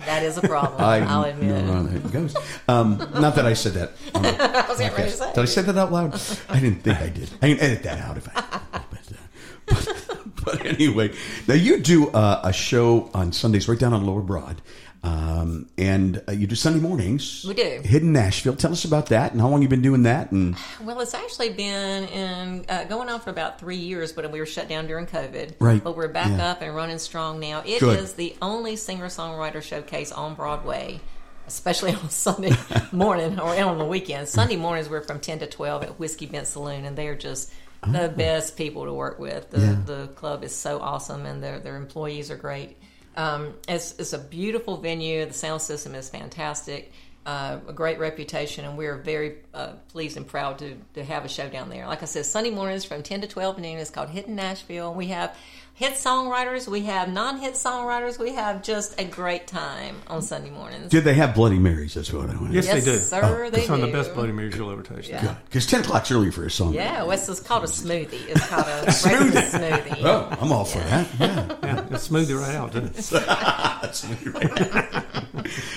[0.06, 0.80] That is a problem.
[0.82, 1.66] I I'll admit.
[1.66, 2.36] know how it goes.
[2.68, 3.92] Um, not that I said that.
[4.14, 5.34] I was getting ready to say.
[5.34, 6.14] Did I say that out loud?
[6.48, 7.28] I didn't think I did.
[7.42, 8.82] I can edit that out if I.
[10.46, 11.12] But, anyway,
[11.48, 14.62] now you do uh, a show on Sundays right down on Lower Broad,
[15.04, 17.46] um, and uh, you do Sunday mornings.
[17.48, 17.82] We do.
[17.84, 18.56] Hidden Nashville.
[18.56, 20.32] Tell us about that and how long you've been doing that.
[20.32, 24.40] And Well, it's actually been in uh, going on for about three years, but we
[24.40, 25.56] were shut down during COVID.
[25.60, 25.84] Right.
[25.84, 26.52] But we're back Yeah.
[26.52, 27.60] up and running strong now.
[27.66, 28.18] It is Good.
[28.18, 31.00] the only singer songwriter showcase on Broadway,
[31.48, 32.54] especially on Sunday
[32.92, 34.28] morning or on the weekend.
[34.28, 37.52] Sunday mornings we're from ten to twelve at Whiskey Bent Saloon, and they're just
[37.92, 39.50] the best people to work with.
[39.52, 39.62] The Oh.
[39.62, 39.78] Yeah.
[39.86, 42.78] the club is so awesome, and their their employees are great.
[43.18, 45.26] Um, it's, it's a beautiful venue.
[45.26, 46.92] The sound system is fantastic.
[47.26, 51.28] Uh, a great reputation, and we're very uh, pleased and proud to, to have a
[51.30, 51.88] show down there.
[51.88, 53.78] Like I said, Sunday mornings from 10 to 12 noon.
[53.80, 54.90] It's called Hidden Nashville.
[54.90, 55.36] and We have
[55.76, 60.50] hit songwriters, we have non hit songwriters, we have just a great time on Sunday
[60.50, 60.90] mornings.
[60.90, 61.94] did they have Bloody Marys?
[61.94, 62.54] That's what I want.
[62.54, 62.98] yes, yes, they do.
[62.98, 63.74] sir, oh, they It's do.
[63.74, 65.10] of the best Bloody Marys you'll ever taste.
[65.10, 65.36] Yeah.
[65.46, 66.74] Because ten o'clock's early for a song.
[66.74, 68.28] Yeah, well, it's, it's called a smoothie.
[68.30, 69.06] It's called a breakfast
[69.56, 70.04] smoothie.
[70.04, 71.08] Oh, I'm all for that.
[71.20, 71.56] Yeah.
[71.62, 72.72] Yeah, it's smooth it right out.
[72.72, 73.26] Doesn't it?
[73.86, 75.04] That's right.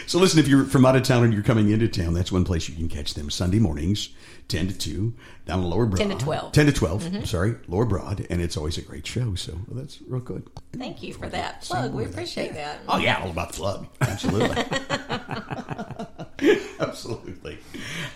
[0.06, 2.44] so listen, if you're from out of town and you're coming into town, that's one
[2.44, 4.08] place you can catch them Sunday mornings,
[4.48, 5.14] ten to two,
[5.46, 5.98] down on Lower Broad.
[5.98, 6.52] 10 to 12.
[6.52, 9.34] Ten to 12 Sorry, Lower Broad, and it's always a great show.
[9.34, 10.48] So well, that's real good.
[10.72, 11.92] Thank you for that plug.
[11.94, 12.80] We appreciate that.
[12.88, 14.64] Oh yeah, all about the plug Absolutely.
[16.80, 17.58] Absolutely.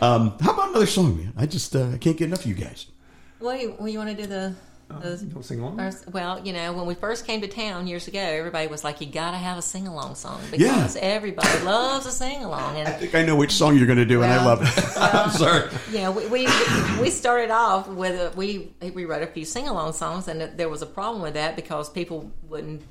[0.01, 1.33] Um, how about another song, man?
[1.37, 2.87] I just uh, I can't get enough of you guys.
[3.41, 4.55] Well, you, well, you want to do the.
[4.95, 5.79] Um, the You sing along?
[5.79, 9.01] First, well, you know, when we first came to town years ago, everybody was like,
[9.01, 12.89] "You got to have a sing along song because everybody loves a sing along." And
[12.89, 14.97] I think I know which song you're going to do, and I love it.
[14.97, 15.71] I'm sorry.
[15.91, 16.49] you know, we we,
[17.01, 20.69] we started off with a, we we wrote a few sing along songs, and there
[20.69, 22.83] was a problem with that because people wouldn't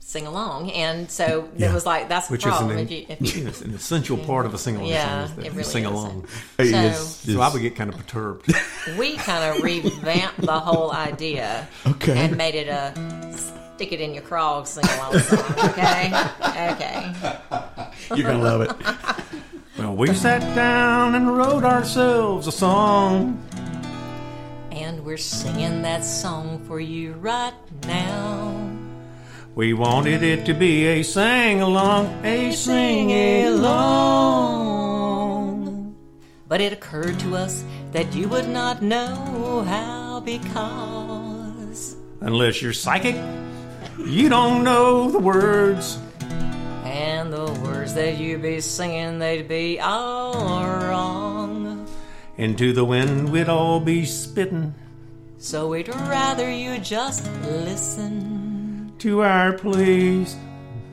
[0.00, 1.70] sing along, and so Yeah.
[1.70, 2.72] it was like that's the Which is problem.
[2.72, 5.38] an, if you, if you, it's an essential part of a sing along Yeah, song
[5.38, 6.26] is that really sing along.
[6.58, 8.52] It So- is- So I would get kind of perturbed.
[8.98, 12.18] we kind of revamped the whole idea Okay.
[12.18, 12.92] and made it a
[13.76, 15.38] stick it in your craw sing along song.
[15.70, 16.12] Okay,
[16.72, 17.12] okay.
[18.16, 18.72] You're gonna love it.
[19.78, 23.40] well, we sat down and wrote ourselves a song.
[24.72, 27.54] And we're singing that song for you right
[27.86, 28.66] now.
[29.54, 33.10] We wanted it to be a sing along, a sing
[33.46, 34.70] along.
[36.46, 41.96] But it occurred to us that you would not know how because.
[42.20, 43.16] Unless you're psychic,
[43.98, 45.98] you don't know the words.
[46.84, 51.88] And the words that you'd be singing, they'd be all wrong.
[52.36, 54.74] Into the wind we'd all be spitting
[55.38, 58.39] So we'd rather you just listen.
[59.00, 60.36] To our please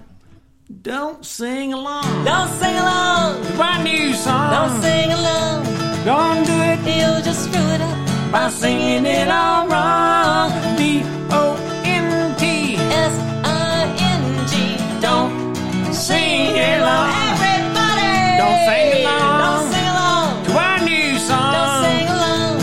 [0.83, 2.25] Don't sing along.
[2.25, 3.47] Don't sing along.
[3.61, 4.51] Our new song.
[4.51, 5.65] Don't sing along.
[6.05, 8.33] Don't do it You'll just screw it up.
[8.33, 10.51] by singing it all wrong.
[10.77, 12.75] D O N T.
[12.77, 13.15] S
[13.45, 14.55] I N G.
[15.01, 17.11] Don't Sing along.
[17.31, 18.15] everybody.
[18.43, 19.39] Don't sing along.
[19.45, 20.45] Don't sing along.
[20.47, 21.53] To our new song.
[21.57, 22.55] Don't sing along.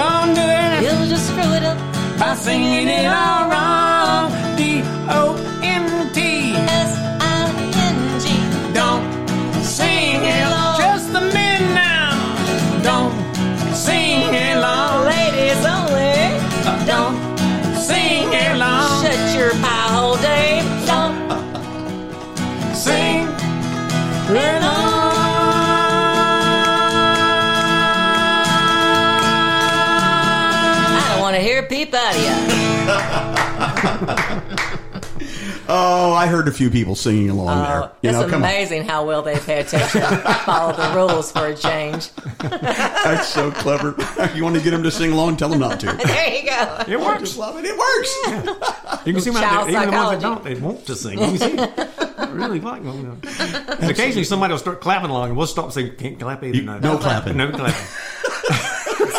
[0.00, 1.78] Don't do it You'll just screw it up.
[2.18, 3.87] by singing it all wrong.
[36.00, 38.12] Oh, I heard a few people singing along oh, there.
[38.12, 40.00] You it's know, amazing how well they pay attention.
[40.44, 42.10] Follow the rules for a change.
[42.38, 43.96] That's so clever.
[44.34, 45.38] You want to get them to sing along?
[45.38, 45.86] Tell them not to.
[46.06, 46.84] There you go.
[46.86, 47.20] It I works.
[47.20, 47.64] just love it.
[47.64, 49.06] It works.
[49.06, 50.94] You can see them out Child there, even the ones that don't, they want to
[50.94, 51.18] sing.
[51.18, 52.36] You can see them.
[52.36, 53.20] really like them.
[53.80, 56.62] And occasionally somebody will start clapping along, and we'll stop saying, "Can't clap either." You-
[56.62, 57.36] no clapping.
[57.36, 57.86] No clapping.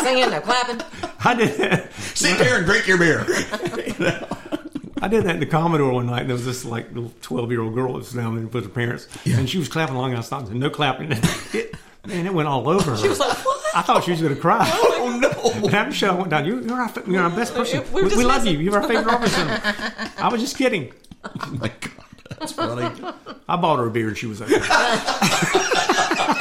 [0.02, 0.80] Singing or clapping.
[1.24, 1.92] I did that.
[2.14, 3.26] Sit there and drink your beer.
[5.02, 6.20] I did that in the Commodore one night.
[6.22, 8.64] And there was this like little twelve year old girl that was down there with
[8.64, 10.10] her parents, and she was clapping along.
[10.10, 11.12] And I stopped and said, "No clapping."
[12.02, 12.96] It, man, it went all over her.
[12.96, 13.62] She was like, what?
[13.76, 14.66] I thought she was going to cry.
[14.72, 15.66] Oh, oh no!
[15.66, 16.46] And after the show, I went down.
[16.46, 17.84] You, you're, our, fa- you're our best person.
[17.92, 18.58] We're We, we love you.
[18.58, 19.60] You're our favorite officer.
[20.16, 20.94] I was just kidding.
[21.24, 21.92] Oh my god,
[22.38, 23.04] that's funny.
[23.48, 24.54] I bought her a beer, and she was okay.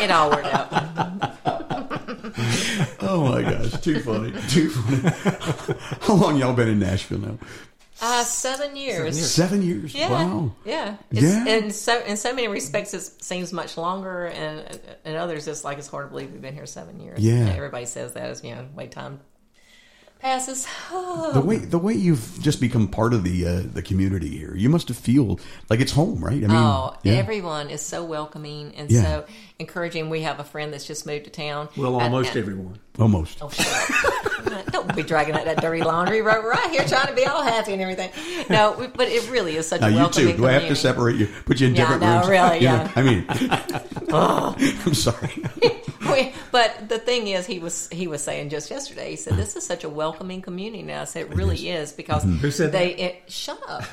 [0.02, 0.68] It all worked out.
[3.02, 5.14] Oh my gosh, too funny, too funny.
[6.02, 7.38] How long y'all been in Nashville now?
[8.02, 9.32] Uh, seven years.
[9.32, 9.94] Seven years.
[9.94, 10.52] Yeah, Wow.
[10.66, 11.46] yeah, it's, Yeah.
[11.48, 15.78] In so in so many respects, it seems much longer, and in others, it's like
[15.78, 17.20] it's hard to believe we've been here seven years.
[17.20, 17.50] Yeah.
[17.56, 19.20] everybody says that as you know, wait time
[20.20, 20.68] passes.
[21.34, 24.68] The way the way you've just become part of the uh, the community here, you
[24.70, 25.40] must have feel
[25.70, 26.34] like it's home, right?
[26.44, 27.14] I mean, Oh, yeah.
[27.14, 29.02] everyone is so welcoming and Yeah.
[29.04, 29.26] so
[29.60, 30.10] encouraging.
[30.10, 31.70] We have a friend that's just moved to town.
[31.78, 32.80] Well, And- almost and- everyone.
[32.98, 33.38] almost.
[33.42, 34.72] Oh, shut.
[34.72, 36.22] Don't be dragging out that dirty laundry.
[36.24, 38.10] We're right here trying to be all happy and everything.
[38.50, 40.38] No, we- but it really is such Now a you welcoming too.
[40.38, 41.28] Do I have to separate you?
[41.46, 42.28] Put you in Yeah, different no, rooms?
[42.30, 42.92] really, You know, yeah.
[42.96, 43.26] I mean,
[44.86, 45.44] I'm sorry.
[46.14, 49.12] We- but the thing is, he was he was saying just yesterday.
[49.12, 52.24] He said, "This is such a welcoming community now." I said, "It really is because
[52.24, 52.38] Mm-hmm.
[52.38, 53.84] Who said they it, shut up."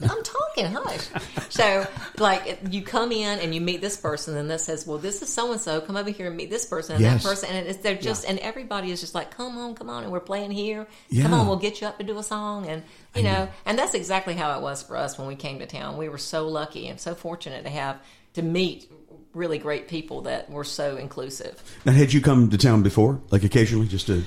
[0.00, 1.08] I'm talking, hush.
[1.48, 1.84] So,
[2.18, 5.32] like, you come in and you meet this person, and this says, "Well, this is
[5.32, 5.80] so and so.
[5.80, 7.22] Come over here and meet this person and Yes.
[7.22, 10.04] that person." And it's they're just, and everybody is just like, "Come on, come on,"
[10.04, 10.86] and we're playing here.
[11.10, 11.24] Yeah.
[11.24, 12.82] Come on, we'll get you up to do a song, and
[13.14, 15.96] you know, and that's exactly how it was for us when we came to town.
[15.96, 17.98] We were so lucky and so fortunate to have
[18.34, 18.90] to meet
[19.38, 21.62] really great people that were so inclusive.
[21.86, 24.22] Now, had you come to town before, like occasionally, just to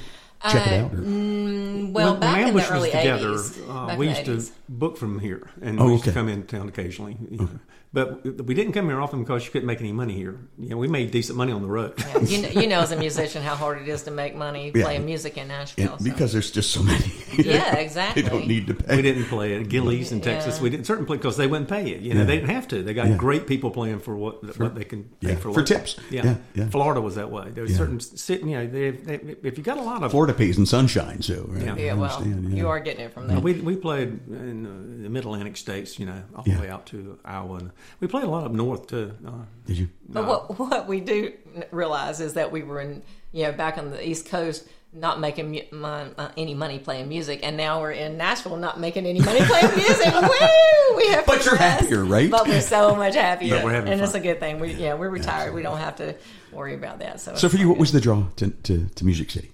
[0.49, 0.93] check it out?
[0.93, 1.01] Or?
[1.01, 3.93] Well, when, back when in the Ambush early was together, 80s.
[3.93, 4.47] uh, we used 80s.
[4.47, 6.11] to book from here, and Oh, we used okay.
[6.11, 7.17] to come into town occasionally.
[7.29, 7.49] you know.
[7.93, 10.39] But we didn't come here often because you couldn't make any money here.
[10.57, 12.01] You know, we made decent money on the road.
[12.23, 14.83] you, know, you know, as a musician, how hard it is to make money Yeah.
[14.85, 15.97] playing music in And Nashville.
[15.97, 17.03] so- because there's just so many.
[17.37, 18.21] Yeah, exactly.
[18.23, 18.97] they don't need to pay.
[18.97, 20.57] we didn't play at Gilley's in Texas.
[20.57, 20.63] Yeah.
[20.63, 21.97] We didn't certain play because they wouldn't pay you.
[21.97, 22.25] You know, Yeah.
[22.27, 22.83] they didn't have to.
[22.83, 23.15] They got Yeah.
[23.17, 25.63] great people playing for what what they can pay yeah, for for local.
[25.65, 25.97] tips.
[26.09, 26.23] Yeah.
[26.25, 26.69] Yeah, yeah.
[26.69, 27.49] Florida was that way.
[27.53, 27.77] There was Yeah.
[27.77, 28.49] certain sitting.
[28.49, 31.45] You know, they, they, if you got a lot of Florida pays in sunshine, so
[31.49, 31.65] right?
[31.65, 31.75] Yeah.
[31.77, 32.55] yeah, well, yeah.
[32.55, 33.39] you are getting it from there.
[33.39, 36.55] We we played in uh, the Mid Atlantic states, you know, all Yeah.
[36.55, 37.55] the way out to Iowa.
[37.59, 39.13] And we played a lot up north too.
[39.25, 39.31] Uh,
[39.65, 39.89] Did you?
[40.09, 41.33] But what what we do
[41.71, 43.01] realize is that we were in
[43.31, 47.07] you know back on the East Coast not making mu- mon- uh, any money playing
[47.07, 50.13] music, and now we're in Nashville not making any money playing music.
[50.13, 50.97] Woo!
[50.97, 52.29] We have But you're progressed, happier, right?
[52.29, 54.59] But we're so much happier, But we're having and it's a good thing.
[54.59, 55.53] We yeah we're retired.
[55.53, 56.15] We don't have to
[56.51, 57.21] worry about that.
[57.21, 59.51] So So for you, what was the draw to, to, to Music City?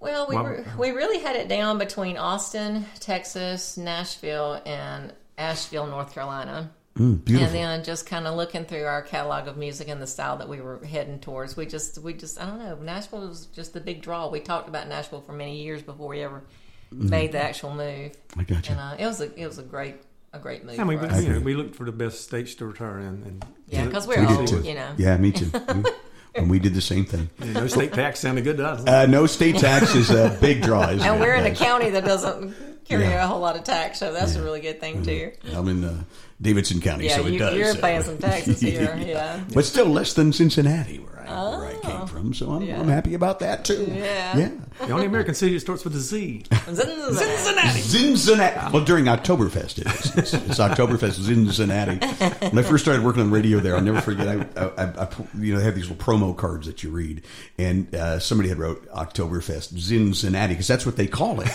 [0.00, 5.86] Well, we Well- were, we really had it down between Austin, Texas, Nashville, and Asheville,
[5.86, 6.72] North Carolina.
[6.98, 7.46] Mm, beautiful.
[7.46, 10.48] And then just kind of looking through our catalog of music and the style that
[10.48, 12.74] we were heading towards, we just we just I don't know.
[12.76, 14.28] Nashville was just the big draw.
[14.28, 16.42] We talked about Nashville for many years before we ever
[16.90, 18.12] made the actual move.
[18.12, 18.40] Mm-hmm.
[18.40, 18.72] I gotcha.
[18.72, 19.96] And uh, it was a it was a great
[20.34, 20.78] a great move.
[20.78, 21.24] I mean, for we, us.
[21.24, 24.20] you know, we looked for the best states to retire in, and yeah, because we're
[24.20, 24.60] We did old, too.
[24.62, 24.94] you know.
[24.98, 25.50] Yeah, me too.
[25.50, 25.90] We-
[26.34, 27.28] and we did the same thing.
[27.42, 28.86] you know, state tax sounded good to us.
[28.86, 30.82] Uh, no state tax is a big draw.
[30.90, 32.54] Isn't And it, we're in a county that doesn't
[32.86, 33.22] carry Yeah.
[33.24, 35.32] a whole lot of tax, so that's a really good thing too.
[35.52, 36.04] I'm in uh,
[36.42, 37.56] Davidson County, Yeah, so it you, does.
[37.56, 38.94] you're so- paying some taxes here.
[39.00, 39.40] Yeah.
[39.54, 42.06] but still less than Cincinnati, where I, where I came Oh.
[42.06, 42.34] from.
[42.34, 42.80] So I'm, Yeah.
[42.80, 43.86] I'm happy about that too.
[43.88, 44.36] Yeah.
[44.36, 44.50] yeah.
[44.80, 46.44] The only American city that starts with a Z.
[46.50, 47.82] Zinzinnati.
[47.82, 48.72] Zinzinnati.
[48.72, 50.16] Well, during Oktoberfest, it is.
[50.16, 52.52] It's, it's Oktoberfest in Zinzinnati.
[52.52, 54.26] When I first started working on radio there, I'll never forget.
[54.28, 57.22] I, I, I, I you know, they have these little promo cards that you read,
[57.58, 61.50] and uh, somebody had wrote Oktoberfest Zinzinnati because that's what they call it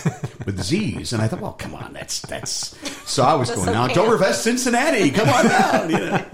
[0.45, 1.11] with Z's.
[1.13, 2.75] And I thought, well, come on, that's that's.
[3.09, 4.76] So I was That's going so Oktoberfest Cincinnati.
[5.11, 5.89] Come on down.
[5.89, 6.25] You know.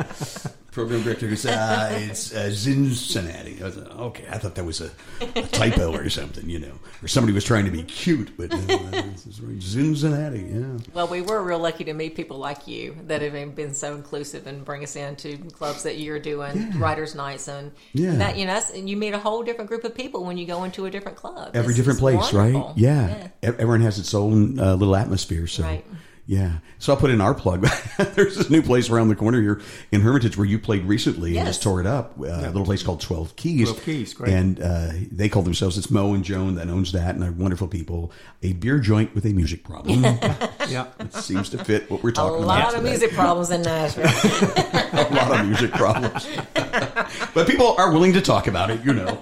[0.72, 3.62] Program director goes, uh, it's uh, Cincinnati.
[3.62, 4.90] I was okay, I thought that was a,
[5.36, 6.72] a typo or something, you know,
[7.04, 8.58] or somebody was trying to be cute, but no,
[8.90, 9.28] this.
[9.60, 10.78] Cincinnati, yeah.
[10.96, 14.48] Well, we were real lucky to meet people like you that have been so inclusive
[14.48, 18.16] and bring us into clubs that you're doing, writers' nights, and Yeah.
[18.16, 20.64] that you know, and you meet a whole different group of people when you go
[20.64, 21.52] into a different club.
[21.56, 22.70] Every It's- different it's place, wonderful.
[22.70, 22.78] right?
[22.78, 23.28] Yeah.
[23.44, 25.46] Ev- Everyone has its own uh, little atmosphere.
[25.46, 25.86] So, Right.
[26.26, 26.60] Yeah.
[26.80, 27.62] So I'll put in our plug.
[28.16, 29.62] There's this new place around the corner here
[29.92, 32.14] in Hermitage where you played recently and just tore it up.
[32.20, 33.70] Uh, A little place called 12 Keys.
[33.70, 34.34] 12 Keys, great.
[34.34, 37.68] And uh, they call themselves, it's Mo and Joan that owns that, and they're wonderful
[37.68, 38.12] people.
[38.42, 40.04] A beer joint with a music problem.
[40.70, 40.88] Yeah.
[41.00, 42.44] it seems to fit what we're talking about.
[42.44, 42.74] A lot about.
[42.76, 42.90] of today.
[42.92, 44.06] music problems in Nashville.
[44.06, 46.28] a lot of music problems.
[47.34, 49.20] but people are willing to talk about it, you know.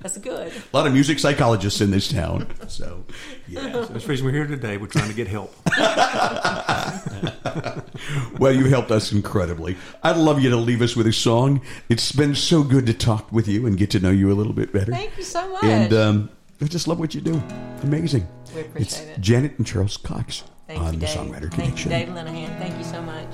[0.00, 0.52] That's good.
[0.52, 2.48] A lot of music psychologists in this town.
[2.66, 3.04] So,
[3.52, 3.68] yeah.
[3.68, 4.76] That's the reason we're here today.
[4.76, 5.54] We're trying to get help.
[8.38, 9.76] Well, you helped us incredibly.
[10.02, 11.60] I'd love you to leave us with a song.
[11.88, 14.52] It's been so good to talk with you and get to know you a little
[14.52, 14.90] bit better.
[14.90, 15.62] Thank you so much.
[15.62, 16.30] And um,
[16.60, 17.40] I just love what you do.
[17.82, 18.26] Amazing.
[18.54, 19.20] We appreciate it's it.
[19.20, 21.16] Janet and Charles Cox Thank on you, the Dave.
[21.16, 21.90] Songwriter Thank you, Connection.
[21.90, 22.58] Dave Linehan.
[22.58, 23.28] Thank you so much.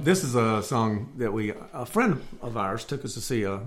[0.00, 3.60] This is a song that we a friend of ours took us to see a.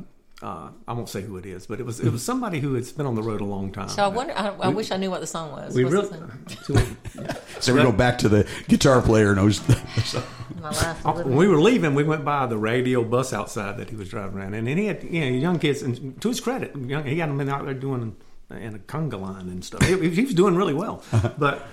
[0.43, 2.85] Uh, I won't say who it is, but it was it was somebody who had
[2.97, 3.87] been on the road a long time.
[3.87, 4.33] So I wonder.
[4.33, 5.73] I, I wish I knew what the song was.
[5.73, 6.19] we What's really,
[6.67, 6.97] the song?
[7.61, 9.65] So we go back to the guitar player knows.
[10.59, 11.05] My life.
[11.05, 14.09] Uh, when we were leaving, we went by the radio bus outside that he was
[14.09, 15.81] driving around, and, and he had you know young kids.
[15.81, 18.13] And to his credit, young, he had them out there doing
[18.49, 19.81] in a conga line and stuff.
[19.81, 21.03] He, he was doing really well,
[21.37, 21.65] but.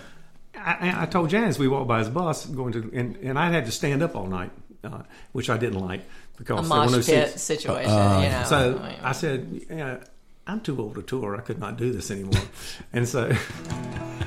[0.53, 3.65] I, I told Janice we walked by his bus going to, and, and I had
[3.67, 4.51] to stand up all night,
[4.85, 5.03] uh,
[5.33, 6.03] which I didn't like
[6.41, 7.43] A because there were mosh pit seats.
[7.43, 7.91] situation.
[7.91, 8.45] Uh, you uh, know.
[8.49, 9.97] So I mean, I said, yeah,
[10.47, 11.37] I'm too old to tour.
[11.37, 12.43] I could not do this anymore.
[12.93, 13.33] and so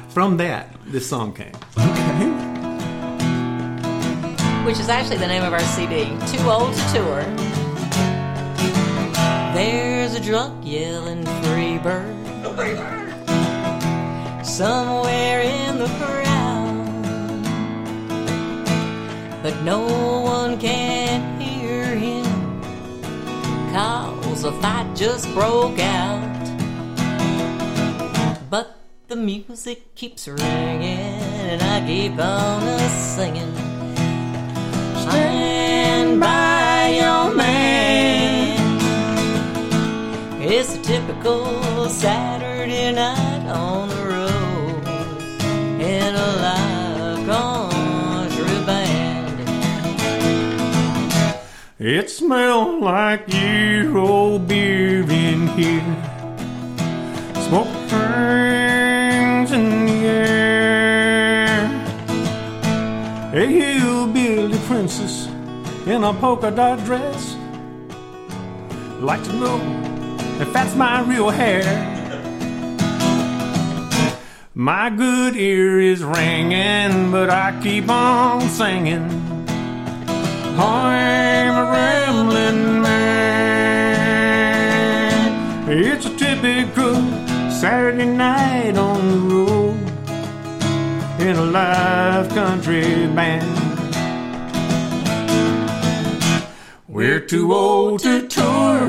[0.10, 1.54] from that, this song came.
[1.78, 2.54] Okay.
[4.66, 7.24] which is actually the name of our CD, Too Old to Tour.
[9.54, 12.16] There's a drunk yelling free bird
[14.46, 17.44] somewhere in the crowd,
[19.44, 19.82] but no
[20.22, 21.33] one can hear him
[23.74, 26.22] cause a fight just broke out.
[28.50, 31.20] But the music keeps ringing
[31.50, 33.56] and I keep on a singing.
[35.02, 38.80] Stand by your man.
[40.40, 44.88] It's a typical Saturday night on the road
[45.82, 46.73] in a live
[51.86, 55.84] It smells like year old beer in here.
[57.44, 61.66] Smoke hangs in the air.
[63.34, 65.28] A hillbilly princess
[65.86, 67.36] in a polka dot dress.
[69.02, 69.60] Like to know
[70.40, 71.66] if that's my real hair.
[74.56, 79.23] My good ear is ringing, but I keep on singing.
[80.56, 83.24] I'm a rambling man.
[85.68, 86.96] It's a typical
[87.50, 89.76] Saturday night on the road
[91.20, 93.50] in a live country band.
[96.88, 98.88] We're too old to tour.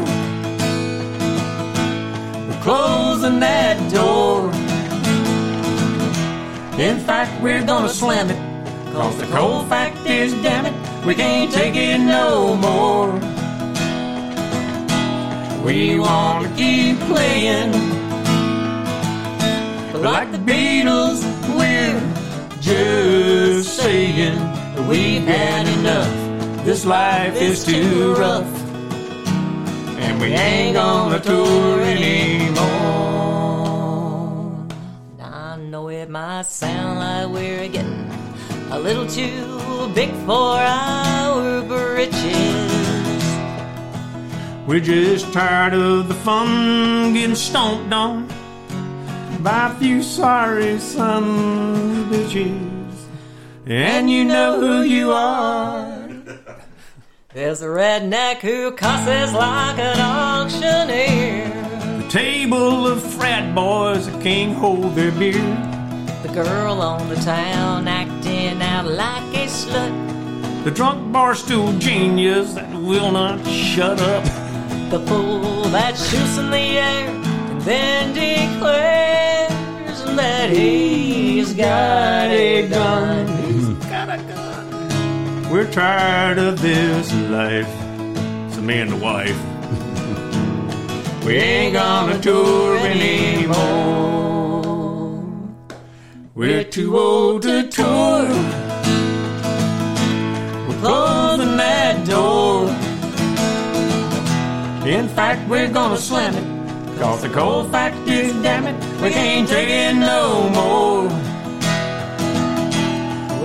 [2.47, 4.53] We're closing that door.
[6.79, 8.39] In fact, we're gonna slam it.
[8.93, 13.13] Cause the cold fact is, damn it, we can't take it no more.
[15.65, 17.73] We want to keep playing.
[19.93, 21.23] Like the Beatles,
[21.57, 22.01] we're
[22.61, 26.65] just saying that we've had enough.
[26.65, 28.63] This life is too rough.
[29.99, 32.65] And we ain't gonna tour anymore.
[35.21, 38.04] I know it might sound like we're getting
[38.75, 43.25] a little too big for our britches.
[44.67, 48.27] We're just tired of the fun getting stomped on
[49.45, 52.93] by a few sorry sons bitches.
[53.65, 56.09] And you know who you are.
[57.33, 61.49] There's a redneck who cusses like an auctioneer.
[62.03, 65.74] The table of frat boys that can't hold their beer.
[66.25, 70.65] The girl on the town acting out like a slut.
[70.65, 74.25] The drunk barstool genius that will not shut up.
[74.89, 83.27] The fool that shoots in the air and then declares that he's got a gun.
[85.51, 87.69] We're tired of this life.
[88.49, 89.39] It's a me and the wife.
[91.27, 94.14] We ain't gonna tour anymore.
[96.37, 98.27] We're too old to tour.
[100.67, 102.71] We're closing that door.
[104.85, 106.99] In fact, we're gonna slam it.
[106.99, 111.05] Cause the cold fact is, damn it, we can't take it no more.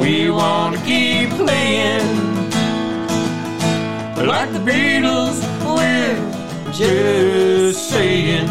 [0.01, 2.07] We want to keep playing.
[4.15, 5.39] But like the Beatles,
[5.75, 8.47] we're just saying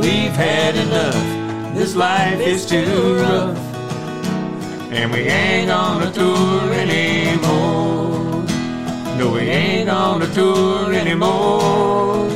[0.00, 1.76] we've had enough.
[1.76, 3.71] This life is too rough.
[4.94, 8.44] And we ain't gonna tour anymore.
[9.18, 12.28] No, we ain't gonna tour anymore.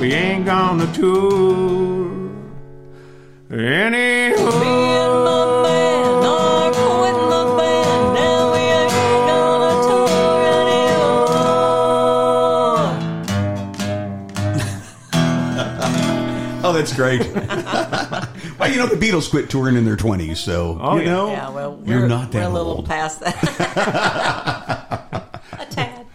[0.00, 2.30] We ain't gonna tour
[3.50, 4.60] anymore.
[4.60, 8.14] Me and my band are quitting the band.
[8.14, 11.24] Now we ain't gonna tour anymore.
[16.66, 17.20] Oh, that's great.
[18.64, 21.10] Well, you know, the Beatles quit touring in their 20s, so, Oh, you yeah.
[21.10, 22.86] know, Yeah, well, you're not that we're a little old.
[22.86, 23.34] past that.
[25.58, 26.06] a tad.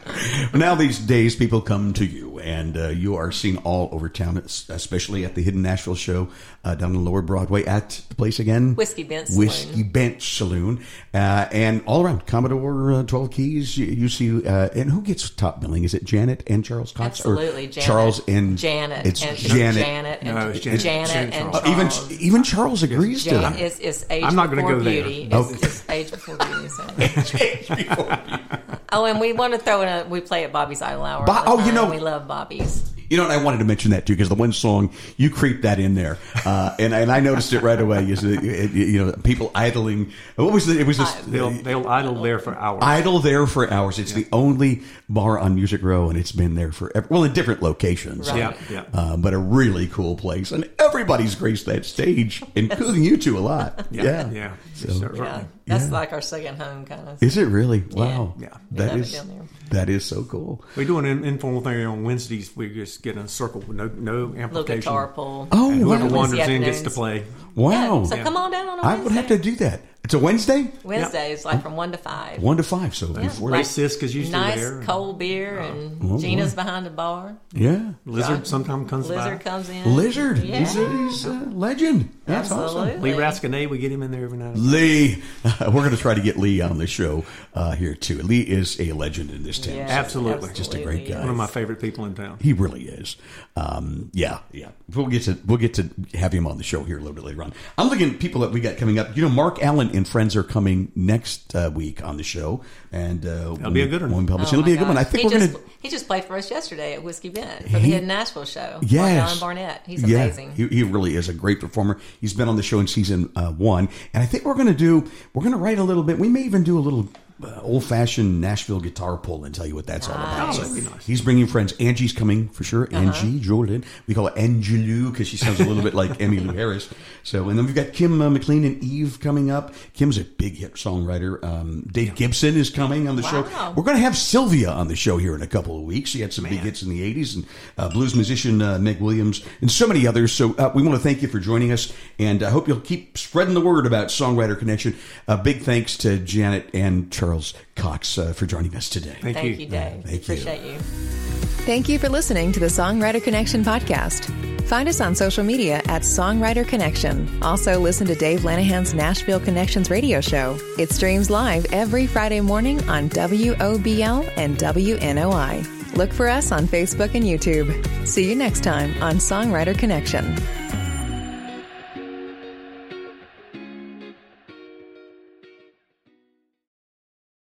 [0.54, 4.38] Now these days, people come to you, and uh, you are seen all over town,
[4.38, 6.30] especially at the Hidden Nashville show
[6.64, 9.40] uh, down on Lower Broadway at the place again, Whiskey Bent Saloon.
[9.40, 10.84] Whiskey Bent Saloon,
[11.14, 13.78] uh, and all around Commodore uh, Twelve Keys.
[13.78, 15.84] You, you see, uh, and who gets top billing?
[15.84, 17.88] Is it Janet and Charles Cox, Absolutely, or Janet.
[17.88, 19.06] Charles and Janet.
[19.06, 19.86] It's and Janet.
[19.86, 20.20] Janet.
[20.24, 20.82] And, No, it's Janet.
[20.82, 21.68] Janet Janet and Charles.
[21.68, 22.12] Uh, even Charles.
[22.20, 23.60] even Charles agrees to Jan- that.
[23.60, 25.04] it's, it's age I'm not gonna before go there.
[25.04, 25.24] beauty.
[25.32, 25.56] It's, Okay.
[25.68, 26.70] it's age before beauty.
[26.70, 26.88] So.
[28.92, 30.06] oh, and we want to throw in a.
[30.10, 31.26] We play at Bobby's Idle Hour.
[31.26, 32.94] Bo- oh, you know- we love Bobby's.
[33.10, 35.64] You know, and I wanted to mention that too because the one song you creep
[35.64, 38.04] that in there, uh, and and I noticed it right away.
[38.04, 40.12] Is it, it- you know people idling?
[40.36, 40.86] What was the, it?
[40.86, 42.84] Was this They'll they'll idle there for hours.
[42.84, 43.98] idle there for hours?
[43.98, 47.08] It's the only bar on Music Row, and it's been there forever.
[47.10, 48.38] Well, in different locations, Right.
[48.38, 48.84] yeah, yeah.
[48.94, 53.42] uh, but a really cool place, and everybody's graced that stage, including you two a
[53.42, 53.88] lot.
[53.92, 54.52] Yeah, yeah.
[54.76, 55.90] So- Yeah, that's Yeah.
[55.92, 57.24] like our second home, kind of.
[57.24, 57.84] Is it really?
[57.92, 58.36] Wow.
[58.40, 58.50] Yeah.
[58.72, 59.42] That love down there.
[59.72, 60.64] That is so cool.
[60.76, 62.56] We do an in- informal thing on Wednesdays.
[62.56, 64.80] We just get in a circle with no no Little amplification.
[64.82, 65.48] guitar pull.
[65.52, 66.16] Oh, And whoever wow.
[66.18, 67.26] wanders in gets to play.
[67.56, 68.00] Wow.
[68.00, 69.04] Yeah, so come on down on a I Wednesday.
[69.04, 69.82] would have to do that.
[70.10, 72.42] It's a Wednesday, Wednesday is like from one to five.
[72.42, 72.96] one to five.
[72.96, 74.82] So Yeah, before like Siska's usually nice there.
[74.82, 76.64] cold beer, and Oh, Gina's boy.
[76.64, 77.38] behind the bar.
[77.54, 79.44] yeah, Lizard sometimes comes Lizard by.
[79.44, 79.96] comes in.
[79.96, 80.40] Lizard.
[80.40, 80.58] Yeah.
[80.62, 82.10] He's a, he's a legend.
[82.26, 82.90] That's Absolutely.
[82.94, 83.02] awesome.
[83.04, 84.56] Lee Raskinay, we get him in there every night.
[84.56, 85.22] Lee,
[85.62, 88.18] we're going to try to get Lee on the show uh, here too.
[88.24, 89.76] Lee is a legend in this town.
[89.76, 90.52] Yeah, Absolutely.
[90.56, 91.20] Just a great guy.
[91.20, 92.40] One of my favorite people in town.
[92.42, 93.16] He really is.
[93.56, 94.70] Um, yeah, yeah.
[94.96, 97.24] We'll get to we'll get to have him on the show here a little bit
[97.26, 97.54] later on.
[97.78, 99.16] I'm looking at people that we got coming up.
[99.16, 103.26] You know, Mark Allen and friends are coming next uh, week on the show, and
[103.26, 104.12] uh, That'll be a good one.
[104.12, 104.98] When we publish, Oh it'll be a my good one.
[104.98, 105.72] I think he we're just, going to.
[105.82, 108.80] He just played for us yesterday at Whiskey Bent for the He- Hidden Nashville show.
[108.82, 109.28] Yes.
[109.28, 109.82] Mark Barnett.
[109.86, 110.54] He's Yeah, amazing.
[110.56, 112.00] he, he really is a great performer.
[112.22, 114.74] He's been on the show in season uh, one, and I think we're going to
[114.74, 115.10] do.
[115.34, 116.18] We're going to write a little bit.
[116.18, 117.08] We may even do a little
[117.44, 120.56] uh, old fashioned Nashville guitar pull and tell you what that's all about.
[120.56, 121.06] So Oh, nice.
[121.06, 121.74] He's bringing friends.
[121.80, 122.86] Angie's coming for sure.
[122.86, 122.98] Uh-huh.
[122.98, 123.84] Angie Jordan.
[124.08, 126.90] We call her Angelou because she sounds a little bit like Emmylou Harris.
[127.24, 129.74] So, and then we've got Kim uh, McLean and Eve coming up.
[129.94, 131.44] Kim's a big hit songwriter.
[131.44, 133.42] Um, Dave Gibson is coming on the show.
[133.76, 136.10] We're going to have Sylvia on the show here in a couple of weeks.
[136.10, 137.46] She had some big hits in the 80s, and
[137.78, 140.32] uh, blues musician uh, Meg Williams, and so many others.
[140.32, 143.18] So uh, we want to thank you for joining us, and I hope you'll keep
[143.18, 144.96] spreading the word about Songwriter Connection.
[145.28, 149.16] Uh, big thanks to Janet and Charles Cox uh, for joining us today.
[149.22, 149.66] Thank, Thank you.
[149.66, 150.04] you, Dave.
[150.04, 150.34] Thank you.
[150.34, 150.80] Appreciate you.
[150.80, 154.32] Thank you for listening to the Songwriter Connection podcast.
[154.68, 157.30] Find us on social media at Songwriter Connection.
[157.44, 160.58] Also, listen to Dave Lanahan's Nashville Connections radio show.
[160.80, 165.96] It streams live every Friday morning on WOBL and WNOI.
[165.96, 168.08] Look for us on Facebook and YouTube.
[168.08, 170.36] See you next time on Songwriter Connection.